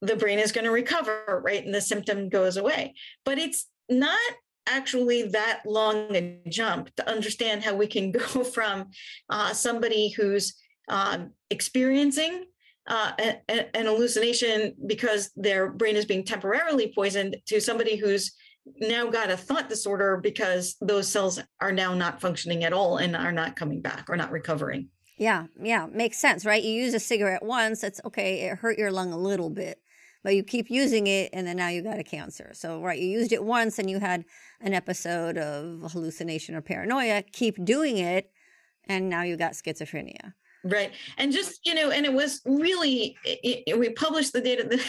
[0.00, 2.94] the brain is going to recover, right, and the symptom goes away.
[3.24, 4.18] But it's not
[4.66, 8.90] actually that long a jump to understand how we can go from
[9.30, 10.54] uh, somebody who's
[10.88, 12.44] um, experiencing
[12.86, 18.32] uh, an, an hallucination because their brain is being temporarily poisoned to somebody who's
[18.80, 23.16] now got a thought disorder because those cells are now not functioning at all and
[23.16, 24.88] are not coming back or not recovering.
[25.18, 26.62] Yeah, yeah, makes sense, right?
[26.62, 29.78] You use a cigarette once, it's okay, it hurt your lung a little bit,
[30.22, 32.50] but you keep using it and then now you got a cancer.
[32.52, 34.24] So, right, you used it once and you had
[34.60, 38.30] an episode of hallucination or paranoia, keep doing it
[38.88, 40.34] and now you got schizophrenia.
[40.66, 40.92] Right.
[41.18, 44.64] And just, you know, and it was really, it, it, we published the data.
[44.64, 44.82] The,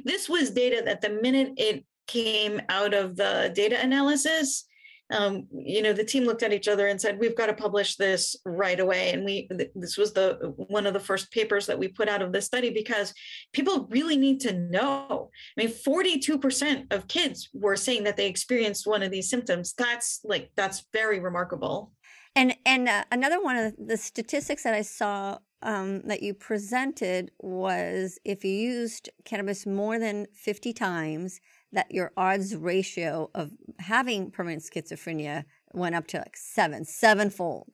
[0.04, 4.64] this was data that the minute it came out of the data analysis,
[5.10, 7.96] um, you know, the team looked at each other and said, "We've got to publish
[7.96, 11.88] this right away." And we, this was the one of the first papers that we
[11.88, 13.14] put out of the study because
[13.52, 15.30] people really need to know.
[15.56, 19.72] I mean, forty-two percent of kids were saying that they experienced one of these symptoms.
[19.72, 21.92] That's like that's very remarkable.
[22.36, 27.30] And and uh, another one of the statistics that I saw um, that you presented
[27.38, 31.40] was if you used cannabis more than 50 times,
[31.72, 37.70] that your odds ratio of having permanent schizophrenia went up to like seven, sevenfold.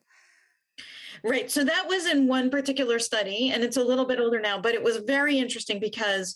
[1.23, 1.49] Right.
[1.49, 4.75] So that was in one particular study, and it's a little bit older now, but
[4.75, 6.35] it was very interesting because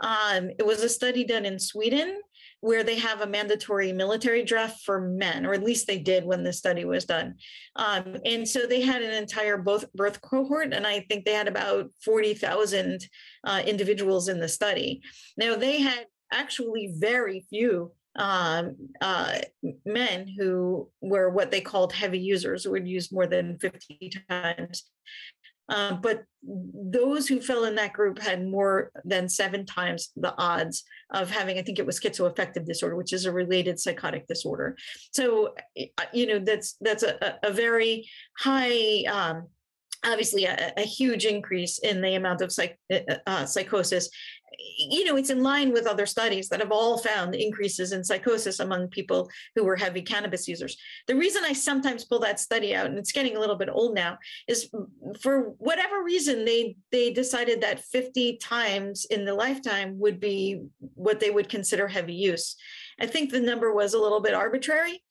[0.00, 2.20] um, it was a study done in Sweden
[2.60, 6.42] where they have a mandatory military draft for men, or at least they did when
[6.42, 7.34] the study was done.
[7.76, 11.46] Um, and so they had an entire both birth cohort, and I think they had
[11.46, 13.06] about 40,000
[13.44, 15.02] uh, individuals in the study.
[15.36, 19.38] Now they had actually very few um, uh,
[19.84, 24.84] men who were what they called heavy users, would use more than 50 times.
[25.68, 30.84] Uh, but those who fell in that group had more than seven times the odds
[31.10, 34.76] of having, I think it was schizoaffective disorder, which is a related psychotic disorder.
[35.12, 38.06] So, uh, you know, that's that's a, a very
[38.38, 39.46] high um,
[40.04, 44.10] obviously a, a, huge increase in the amount of psych, uh, uh psychosis
[44.58, 48.60] you know, it's in line with other studies that have all found increases in psychosis
[48.60, 50.76] among people who were heavy cannabis users.
[51.06, 53.94] The reason I sometimes pull that study out, and it's getting a little bit old
[53.94, 54.70] now, is
[55.20, 60.62] for whatever reason they they decided that 50 times in the lifetime would be
[60.94, 62.56] what they would consider heavy use.
[63.00, 65.02] I think the number was a little bit arbitrary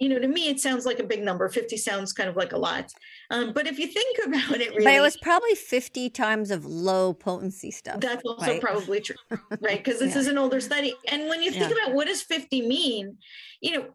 [0.00, 1.48] you know, to me, it sounds like a big number.
[1.48, 2.92] 50 sounds kind of like a lot.
[3.30, 6.64] Um, but if you think about it, really, but it was probably 50 times of
[6.64, 8.00] low potency stuff.
[8.00, 8.60] That's also right?
[8.60, 9.16] probably true,
[9.60, 9.82] right?
[9.84, 10.20] Because this yeah.
[10.20, 10.94] is an older study.
[11.10, 11.84] And when you think yeah.
[11.84, 13.16] about what does 50 mean,
[13.60, 13.86] you know,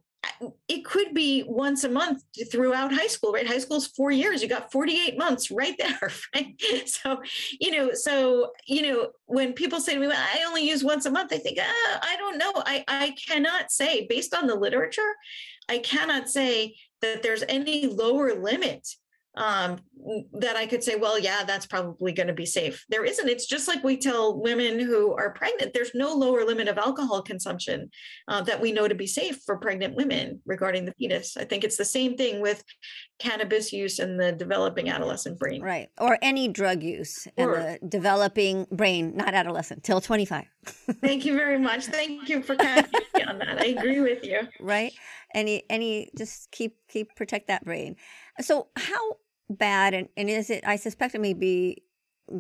[0.68, 3.48] it could be once a month throughout high school, right?
[3.48, 4.42] High school's four years.
[4.42, 6.56] You got 48 months right there, right?
[6.86, 7.22] So,
[7.60, 11.12] you know, so, you know, when people say to me, I only use once a
[11.12, 12.52] month, I think, ah, I don't know.
[12.56, 15.14] I, I cannot say, based on the literature,
[15.70, 18.88] I cannot say that there's any lower limit
[19.38, 19.80] um,
[20.34, 22.86] that I could say, well, yeah, that's probably going to be safe.
[22.90, 23.28] There isn't.
[23.28, 27.22] It's just like we tell women who are pregnant, there's no lower limit of alcohol
[27.22, 27.90] consumption
[28.28, 31.36] uh, that we know to be safe for pregnant women regarding the fetus.
[31.38, 32.64] I think it's the same thing with
[33.20, 35.62] cannabis use in the developing adolescent brain.
[35.62, 35.90] Right.
[36.00, 40.46] Or any drug use in the developing brain, not adolescent, till 25.
[41.02, 41.86] Thank you very much.
[41.86, 43.62] Thank you for catching me on that.
[43.62, 44.42] I agree with you.
[44.60, 44.94] Right.
[45.36, 47.96] Any, any, just keep, keep, protect that brain.
[48.42, 49.18] So, how
[49.50, 51.84] bad and, and is it i suspect it may be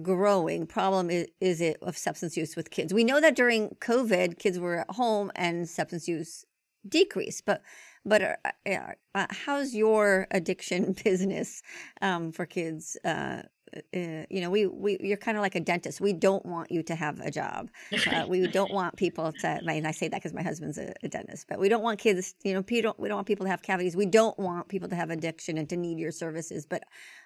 [0.02, 4.40] growing problem is, is it of substance use with kids we know that during covid
[4.40, 6.46] kids were at home and substance use
[6.88, 7.62] decreased but
[8.08, 8.80] but uh,
[9.16, 11.62] uh, how's your addiction business
[12.02, 13.42] um, for kids uh,
[13.76, 16.00] uh, you know, we, we you're kind of like a dentist.
[16.00, 17.70] We don't want you to have a job.
[18.12, 19.48] Uh, we don't want people to.
[19.48, 22.00] I mean, I say that because my husband's a, a, dentist, but we don't want
[22.00, 22.36] kids.
[22.44, 23.96] You know, we don't we don't want people to have cavities.
[23.96, 26.66] We don't want people to have addiction and to need your services.
[26.66, 26.84] But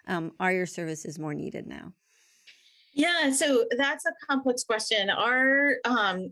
[0.07, 1.93] um, are your services more needed now?
[2.93, 5.09] Yeah, so that's a complex question.
[5.09, 6.31] Our um,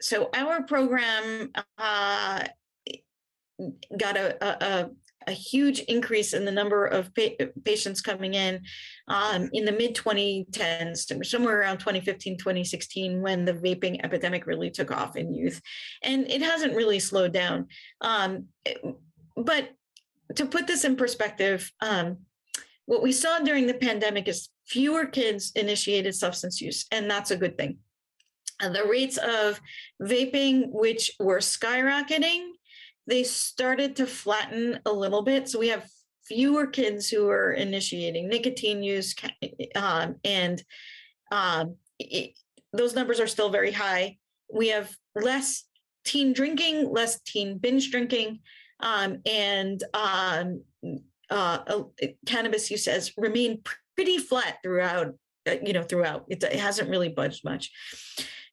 [0.00, 2.44] so our program uh,
[3.98, 4.90] got a, a,
[5.26, 8.62] a huge increase in the number of pa- patients coming in
[9.08, 14.90] um, in the mid 2010s, somewhere around 2015, 2016, when the vaping epidemic really took
[14.90, 15.60] off in youth.
[16.02, 17.68] And it hasn't really slowed down.
[18.00, 18.46] Um,
[19.36, 19.70] but
[20.36, 22.18] to put this in perspective, um,
[22.86, 27.36] what we saw during the pandemic is fewer kids initiated substance use, and that's a
[27.36, 27.78] good thing.
[28.60, 29.60] And the rates of
[30.02, 32.50] vaping, which were skyrocketing,
[33.06, 35.48] they started to flatten a little bit.
[35.48, 35.86] So we have
[36.24, 39.14] fewer kids who are initiating nicotine use,
[39.74, 40.62] um, and
[41.30, 42.32] um, it,
[42.72, 44.16] those numbers are still very high.
[44.52, 45.64] We have less
[46.04, 48.40] teen drinking, less teen binge drinking,
[48.80, 50.62] um, and um,
[51.30, 51.82] uh, uh,
[52.26, 55.14] cannabis use has remained pretty flat throughout.
[55.46, 57.70] Uh, you know, throughout it, it hasn't really budged much.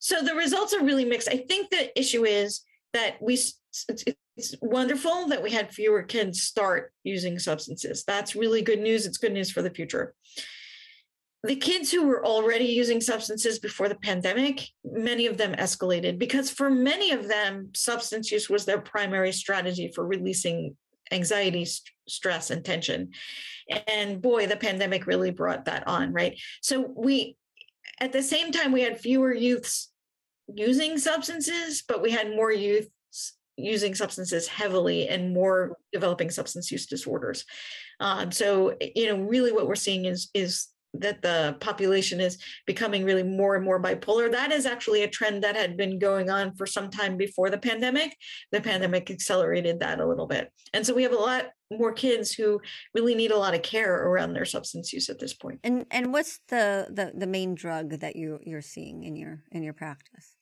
[0.02, 1.30] So the results are really mixed.
[1.30, 2.62] I think the issue is
[2.94, 3.34] that we
[3.88, 4.04] it's,
[4.60, 8.04] wonderful that we had fewer kids start using substances.
[8.04, 9.06] That's really good news.
[9.06, 10.16] It's good news for the future.
[11.44, 16.50] The kids who were already using substances before the pandemic, many of them escalated because
[16.50, 20.76] for many of them, substance use was their primary strategy for releasing
[21.12, 23.12] anxiety, st- stress, and tension.
[23.88, 26.40] And boy, the pandemic really brought that on, right?
[26.62, 27.36] So we,
[28.00, 29.91] at the same time, we had fewer youths
[30.56, 32.90] using substances, but we had more youth
[33.58, 37.46] using substances heavily and more developing substance use disorders.
[38.00, 43.06] Um, so, you know, really what we're seeing is is that the population is becoming
[43.06, 44.30] really more and more bipolar.
[44.30, 47.58] That is actually a trend that had been going on for some time before the
[47.58, 48.18] pandemic.
[48.52, 50.52] The pandemic accelerated that a little bit.
[50.74, 52.60] And so we have a lot more kids who
[52.94, 55.62] really need a lot of care around their substance use at this point.
[55.64, 59.64] And and what's the the, the main drug that you you're seeing in your in
[59.64, 60.36] your practice?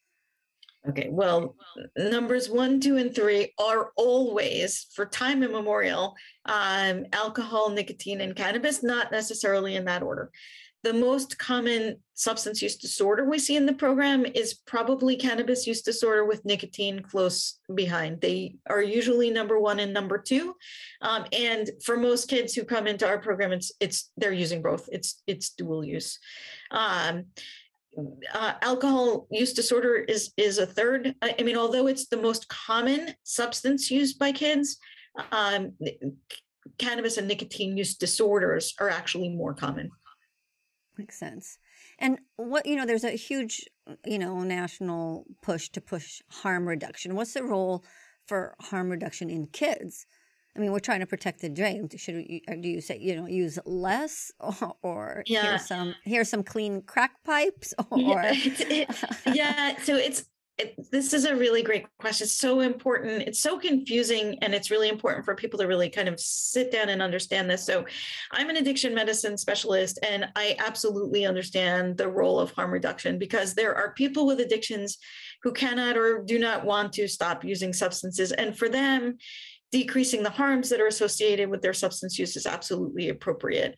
[0.87, 1.55] Okay, well,
[1.97, 6.15] numbers one, two, and three are always, for time immemorial,
[6.45, 10.31] um, alcohol, nicotine, and cannabis, not necessarily in that order.
[10.83, 15.81] The most common substance use disorder we see in the program is probably cannabis use
[15.81, 18.21] disorder with nicotine close behind.
[18.21, 20.55] They are usually number one and number two.
[21.01, 24.87] Um, and for most kids who come into our program, it's it's they're using both.
[24.89, 26.17] It's it's dual use.
[26.71, 27.25] Um,
[28.33, 31.15] uh, alcohol use disorder is is a third.
[31.21, 34.77] I, mean, although it's the most common substance used by kids,
[35.31, 35.73] um,
[36.77, 39.89] cannabis and nicotine use disorders are actually more common.
[40.97, 41.57] Makes sense.
[41.99, 43.65] And what you know, there's a huge
[44.05, 47.15] you know national push to push harm reduction.
[47.15, 47.83] What's the role
[48.27, 50.05] for harm reduction in kids?
[50.55, 51.89] I mean, we're trying to protect the drain.
[51.95, 55.43] Should we, uh, do you say, you know, use less or, or yeah.
[55.43, 57.99] here's some, here's some clean crack pipes or?
[57.99, 58.89] Yeah, it,
[59.33, 59.77] yeah.
[59.81, 60.25] so it's,
[60.59, 62.25] it, this is a really great question.
[62.25, 63.21] It's so important.
[63.21, 66.89] It's so confusing, and it's really important for people to really kind of sit down
[66.89, 67.65] and understand this.
[67.65, 67.85] So,
[68.31, 73.53] I'm an addiction medicine specialist, and I absolutely understand the role of harm reduction because
[73.53, 74.97] there are people with addictions
[75.43, 78.33] who cannot or do not want to stop using substances.
[78.33, 79.17] And for them,
[79.71, 83.75] decreasing the harms that are associated with their substance use is absolutely appropriate.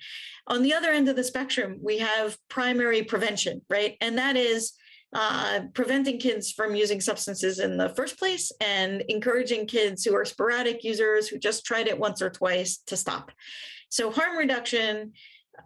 [0.47, 3.97] On the other end of the spectrum, we have primary prevention, right?
[4.01, 4.73] And that is
[5.13, 10.23] uh, preventing kids from using substances in the first place and encouraging kids who are
[10.23, 13.31] sporadic users who just tried it once or twice to stop.
[13.89, 15.11] So, harm reduction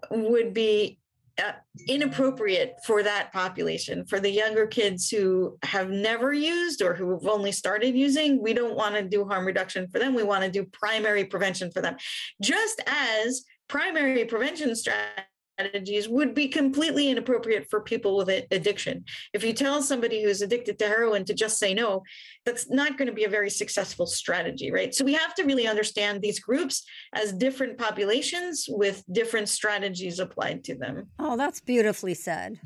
[0.09, 0.99] would be
[1.43, 1.51] uh,
[1.87, 4.05] inappropriate for that population.
[4.05, 8.53] For the younger kids who have never used or who have only started using we
[8.53, 10.13] don't want to do harm reduction for them.
[10.13, 11.97] We want to do primary prevention for them.
[12.41, 15.25] Just as primary prevention strategies
[15.57, 19.05] strategies would be completely inappropriate for people with addiction.
[19.33, 22.03] If you tell somebody who's addicted to heroin to just say no,
[22.45, 24.93] that's not going to be a very successful strategy, right?
[24.93, 26.83] So we have to really understand these groups
[27.13, 31.07] as different populations with different strategies applied to them.
[31.19, 32.59] Oh, that's beautifully said.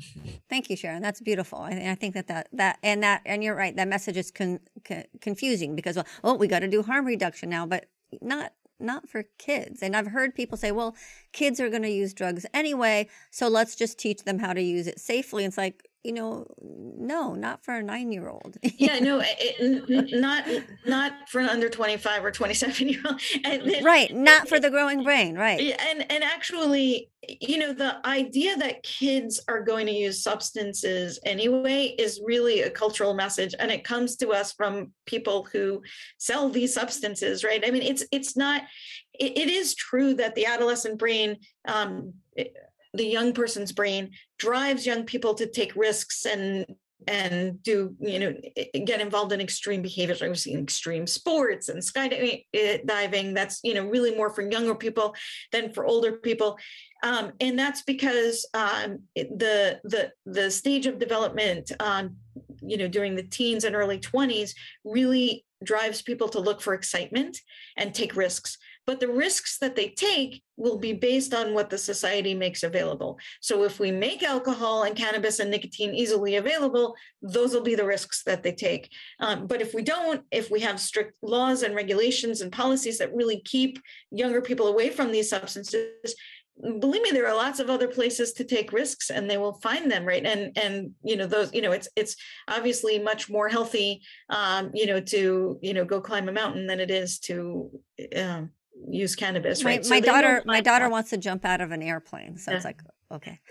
[0.48, 1.02] Thank you, Sharon.
[1.02, 1.62] That's beautiful.
[1.64, 3.74] And I think that that, that and that and you're right.
[3.76, 7.50] That message is con, con, confusing because well, oh, we got to do harm reduction
[7.50, 7.86] now, but
[8.20, 9.82] not not for kids.
[9.82, 10.94] And I've heard people say, well,
[11.32, 14.86] kids are going to use drugs anyway, so let's just teach them how to use
[14.86, 15.44] it safely.
[15.44, 18.56] It's like, you know, no, not for a nine year old.
[18.62, 20.46] yeah, no, eh, eh, it, not
[20.86, 23.20] not for an under twenty five or twenty seven year old.
[23.82, 25.36] Right, not for the growing brain.
[25.36, 25.60] Right.
[25.60, 31.94] And and actually, you know, the idea that kids are going to use substances anyway
[31.98, 35.82] is really a cultural message, and it comes to us from people who
[36.18, 37.44] sell these substances.
[37.44, 37.62] Right.
[37.66, 38.62] I mean, it's it's not.
[39.18, 41.36] it, it is true that the adolescent brain.
[41.66, 42.44] Um, eh,
[42.94, 46.66] the young person's brain drives young people to take risks and
[47.06, 48.34] and do you know
[48.84, 50.22] get involved in extreme behaviors.
[50.22, 55.14] I've seen extreme sports and skydiving eh, that's you know really more for younger people
[55.52, 56.58] than for older people.
[57.02, 62.16] Um, and that's because um, the the the stage of development um,
[62.60, 64.52] you know during the teens and early 20s
[64.84, 67.38] really drives people to look for excitement
[67.76, 68.56] and take risks
[68.86, 73.18] but the risks that they take will be based on what the society makes available.
[73.40, 77.86] So if we make alcohol and cannabis and nicotine easily available, those will be the
[77.86, 78.90] risks that they take.
[79.20, 83.14] Um, but if we don't, if we have strict laws and regulations and policies that
[83.14, 83.78] really keep
[84.10, 86.14] younger people away from these substances,
[86.78, 89.90] believe me there are lots of other places to take risks and they will find
[89.90, 92.16] them right and and you know those you know it's it's
[92.48, 96.78] obviously much more healthy um you know to you know go climb a mountain than
[96.78, 97.70] it is to
[98.14, 98.50] um,
[98.88, 99.84] use cannabis, right?
[99.88, 102.56] My, so daughter, my daughter wants to jump out of an airplane, so yeah.
[102.56, 102.80] it's like,
[103.12, 103.38] okay.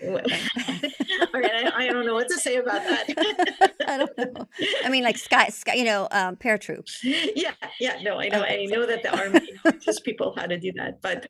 [1.32, 3.72] Right, I, I, don't know what to say about that.
[3.86, 4.46] I don't know.
[4.84, 6.98] I mean, like sky, sky, you know, um, paratroops.
[7.02, 8.00] Yeah, yeah.
[8.02, 8.42] No, I know.
[8.42, 11.28] I know that the army teaches people how to do that, but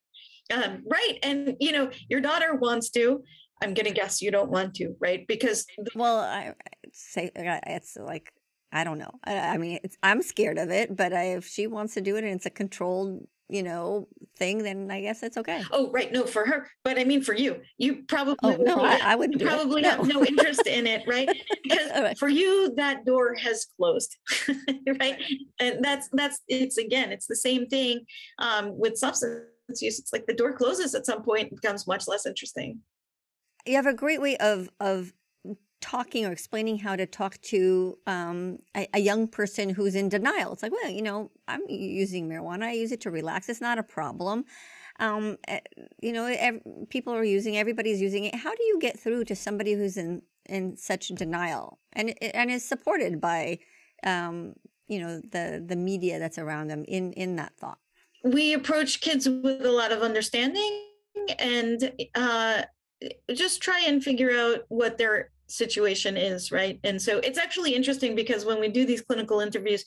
[0.53, 3.23] um, right, and you know, your daughter wants to.
[3.63, 5.27] I'm gonna guess you don't want to, right?
[5.27, 6.55] Because well, I
[6.93, 8.33] say it's like
[8.73, 9.13] I don't know.
[9.25, 12.25] I, I mean, I'm scared of it, but I, if she wants to do it
[12.25, 15.63] and it's a controlled you know thing then i guess it's okay.
[15.71, 19.01] Oh right no for her but i mean for you you probably oh, no I,
[19.05, 19.91] I, wouldn't probably no.
[19.91, 21.29] have no interest in it right?
[21.63, 22.19] Because right.
[22.19, 24.17] for you that door has closed
[25.01, 25.23] right.
[25.59, 28.01] And that's that's it's again it's the same thing
[28.39, 29.45] um, with substance
[29.81, 29.99] use.
[29.99, 32.81] It's like the door closes at some point becomes much less interesting.
[33.67, 35.13] You have a great way of of
[35.81, 40.53] talking or explaining how to talk to um, a, a, young person who's in denial.
[40.53, 42.65] It's like, well, you know, I'm using marijuana.
[42.65, 43.49] I use it to relax.
[43.49, 44.45] It's not a problem.
[44.99, 45.61] Um, eh,
[46.03, 46.61] you know, ev-
[46.91, 47.57] people are using.
[47.57, 48.35] Everybody's using it.
[48.35, 52.65] How do you get through to somebody who's in in such denial and and is
[52.65, 53.59] supported by,
[54.05, 54.55] um,
[54.89, 57.79] you know, the the media that's around them in in that thought?
[58.23, 60.85] We approach kids with a lot of understanding
[61.39, 62.63] and uh,
[63.33, 66.79] just try and figure out what their situation is, right?
[66.85, 69.85] And so it's actually interesting because when we do these clinical interviews,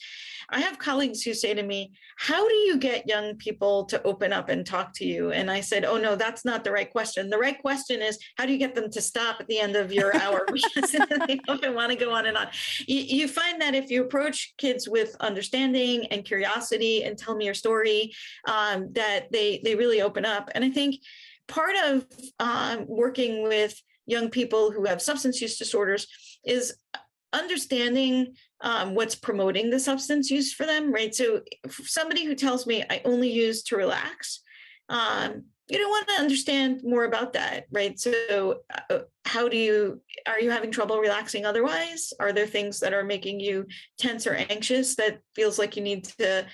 [0.49, 4.33] I have colleagues who say to me, How do you get young people to open
[4.33, 5.31] up and talk to you?
[5.31, 7.29] And I said, Oh, no, that's not the right question.
[7.29, 9.91] The right question is, How do you get them to stop at the end of
[9.91, 10.45] your hour?
[10.75, 12.47] because they want to go on and on.
[12.85, 17.45] You, you find that if you approach kids with understanding and curiosity and tell me
[17.45, 18.13] your story,
[18.47, 20.49] um, that they, they really open up.
[20.53, 20.99] And I think
[21.47, 22.05] part of
[22.39, 26.07] um, working with young people who have substance use disorders
[26.45, 26.75] is
[27.31, 31.13] understanding um, what's promoting the substance use for them, right?
[31.13, 34.41] So, somebody who tells me I only use to relax,
[34.89, 37.99] um, you don't want to understand more about that, right?
[37.99, 42.13] So, uh, how do you are you having trouble relaxing otherwise?
[42.19, 43.65] Are there things that are making you
[43.97, 46.45] tense or anxious that feels like you need to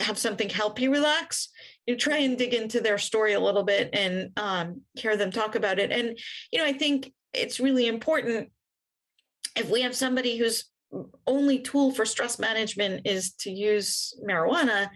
[0.00, 1.48] have something help you relax?
[1.86, 5.54] You try and dig into their story a little bit and um, hear them talk
[5.54, 5.90] about it.
[5.90, 6.18] And,
[6.50, 8.50] you know, I think it's really important
[9.56, 10.64] if we have somebody whose
[11.26, 14.90] only tool for stress management is to use marijuana,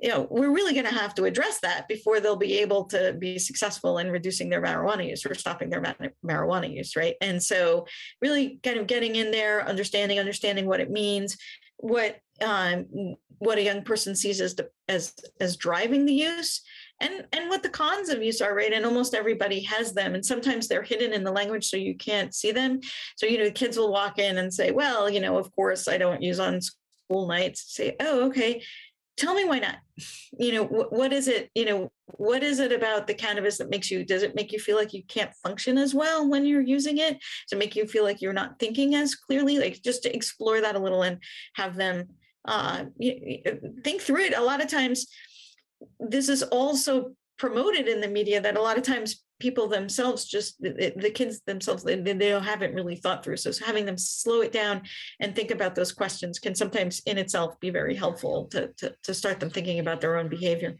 [0.00, 3.14] you know, we're really going to have to address that before they'll be able to
[3.18, 5.82] be successful in reducing their marijuana use or stopping their
[6.24, 7.16] marijuana use, right?
[7.20, 7.86] And so,
[8.22, 11.36] really, kind of getting in there, understanding, understanding what it means,
[11.78, 14.56] what um, what a young person sees as
[14.88, 16.60] as as driving the use
[17.00, 18.72] and and what the cons of use are right?
[18.72, 22.34] And almost everybody has them and sometimes they're hidden in the language so you can't
[22.34, 22.80] see them.
[23.16, 25.98] So you know kids will walk in and say well you know of course i
[25.98, 27.74] don't use on school nights.
[27.74, 28.62] Say oh okay.
[29.16, 29.76] Tell me why not.
[30.38, 33.70] You know wh- what is it you know what is it about the cannabis that
[33.70, 36.60] makes you does it make you feel like you can't function as well when you're
[36.60, 37.18] using it?
[37.52, 39.58] It make you feel like you're not thinking as clearly?
[39.58, 41.22] Like just to explore that a little and
[41.54, 42.08] have them
[42.44, 42.84] uh,
[43.84, 44.36] think through it.
[44.36, 45.06] A lot of times
[46.00, 50.60] this is also promoted in the media that a lot of times people themselves just
[50.60, 53.36] the, the kids themselves they, they haven't really thought through.
[53.36, 54.82] So having them slow it down
[55.20, 59.14] and think about those questions can sometimes in itself be very helpful to, to, to
[59.14, 60.76] start them thinking about their own behavior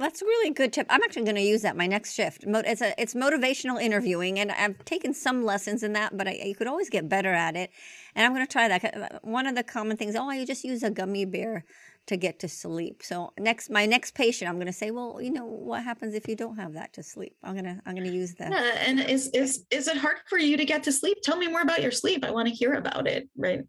[0.00, 0.86] that's a really good tip.
[0.90, 2.44] I'm actually going to use that my next shift.
[2.46, 6.54] It's a it's motivational interviewing, and I've taken some lessons in that, but I, you
[6.54, 7.70] could always get better at it.
[8.14, 9.24] And I'm going to try that.
[9.24, 11.64] One of the common things, oh, you just use a gummy bear
[12.06, 13.02] to get to sleep.
[13.02, 16.26] So next, my next patient, I'm going to say, well, you know, what happens if
[16.26, 17.36] you don't have that to sleep?
[17.44, 18.50] I'm gonna, I'm gonna use that.
[18.50, 21.18] Yeah, and is is is it hard for you to get to sleep?
[21.22, 22.24] Tell me more about your sleep.
[22.24, 23.28] I want to hear about it.
[23.36, 23.60] Right.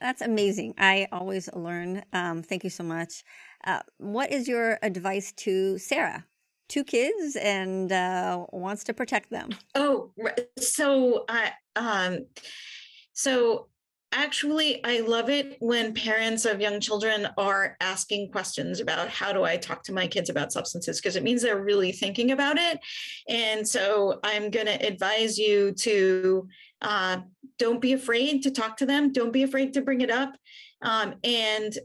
[0.00, 0.74] That's amazing.
[0.78, 2.02] I always learn.
[2.12, 3.24] Um, thank you so much.
[3.64, 6.24] Uh, what is your advice to Sarah?
[6.68, 9.50] Two kids and uh, wants to protect them.
[9.74, 10.12] Oh,
[10.58, 12.26] so I um,
[13.12, 13.68] so
[14.12, 19.42] actually i love it when parents of young children are asking questions about how do
[19.42, 22.78] i talk to my kids about substances because it means they're really thinking about it
[23.28, 26.46] and so i'm going to advise you to
[26.82, 27.18] uh,
[27.58, 30.34] don't be afraid to talk to them don't be afraid to bring it up
[30.82, 31.78] um, and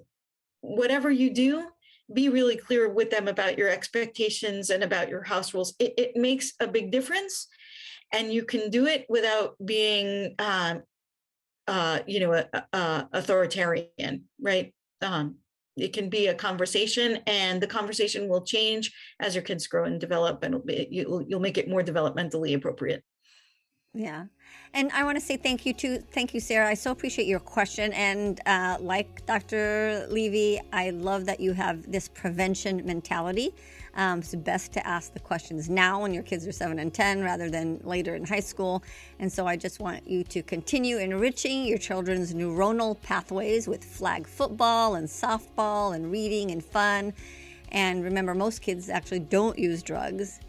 [0.68, 1.64] whatever you do
[2.14, 6.16] be really clear with them about your expectations and about your house rules it, it
[6.16, 7.48] makes a big difference
[8.14, 10.82] and you can do it without being um,
[11.68, 14.74] uh, you know, a, a authoritarian, right?
[15.02, 15.36] Um,
[15.76, 20.00] it can be a conversation, and the conversation will change as your kids grow and
[20.00, 23.04] develop, and you'll, you'll make it more developmentally appropriate.
[23.98, 24.26] Yeah.
[24.76, 26.68] And I want to say thank you to thank you, Sarah.
[26.68, 27.92] I so appreciate your question.
[27.94, 30.06] And uh, like Dr.
[30.08, 33.56] Levy, I love that you have this prevention mentality.
[33.96, 37.24] Um, it's best to ask the questions now when your kids are seven and 10
[37.24, 38.84] rather than later in high school.
[39.18, 44.28] And so I just want you to continue enriching your children's neuronal pathways with flag
[44.28, 47.14] football and softball and reading and fun.
[47.72, 50.40] And remember, most kids actually don't use drugs.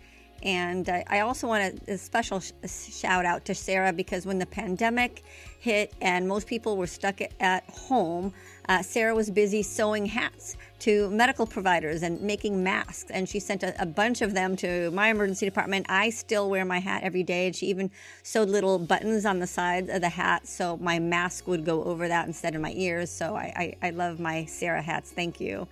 [0.43, 5.25] And I also want a special shout out to Sarah because when the pandemic
[5.59, 8.33] hit and most people were stuck at home,
[8.69, 13.11] uh, Sarah was busy sewing hats to medical providers and making masks.
[13.11, 15.87] And she sent a, a, bunch of them to my emergency department.
[15.89, 17.47] I still wear my hat every day.
[17.47, 17.91] And she even
[18.23, 22.07] sewed little buttons on the sides of the hat so my mask would go over
[22.09, 23.11] that instead of my ears.
[23.11, 25.11] So I, I, I love my Sarah hats.
[25.11, 25.67] Thank you.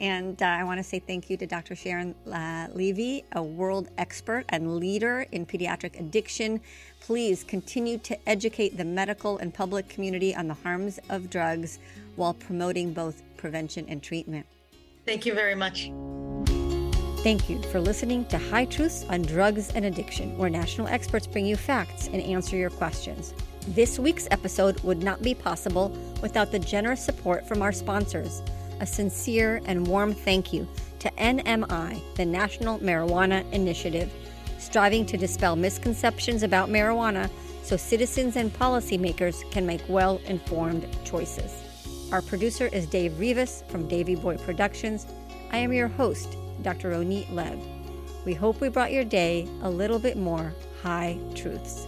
[0.00, 1.76] And uh, I want to say thank you to Dr.
[1.76, 6.62] Sharon uh, Levy, a world expert and leader in pediatric addiction.
[7.00, 11.78] Please continue to educate the medical and public community on the harms of drugs
[12.16, 14.46] while promoting both prevention and treatment.
[15.04, 15.92] Thank you very much.
[17.22, 21.44] Thank you for listening to High Truths on Drugs and Addiction, where national experts bring
[21.44, 23.34] you facts and answer your questions.
[23.68, 25.90] This week's episode would not be possible
[26.22, 28.40] without the generous support from our sponsors
[28.80, 30.66] a sincere and warm thank you
[30.98, 34.12] to NMI, the National Marijuana Initiative,
[34.58, 37.30] striving to dispel misconceptions about marijuana
[37.62, 41.62] so citizens and policymakers can make well informed choices.
[42.12, 45.06] Our producer is Dave Rivas from Davy Boy Productions.
[45.52, 46.90] I am your host, Dr.
[46.90, 47.58] Roneet Lev.
[48.24, 50.52] We hope we brought your day a little bit more
[50.82, 51.86] high truths.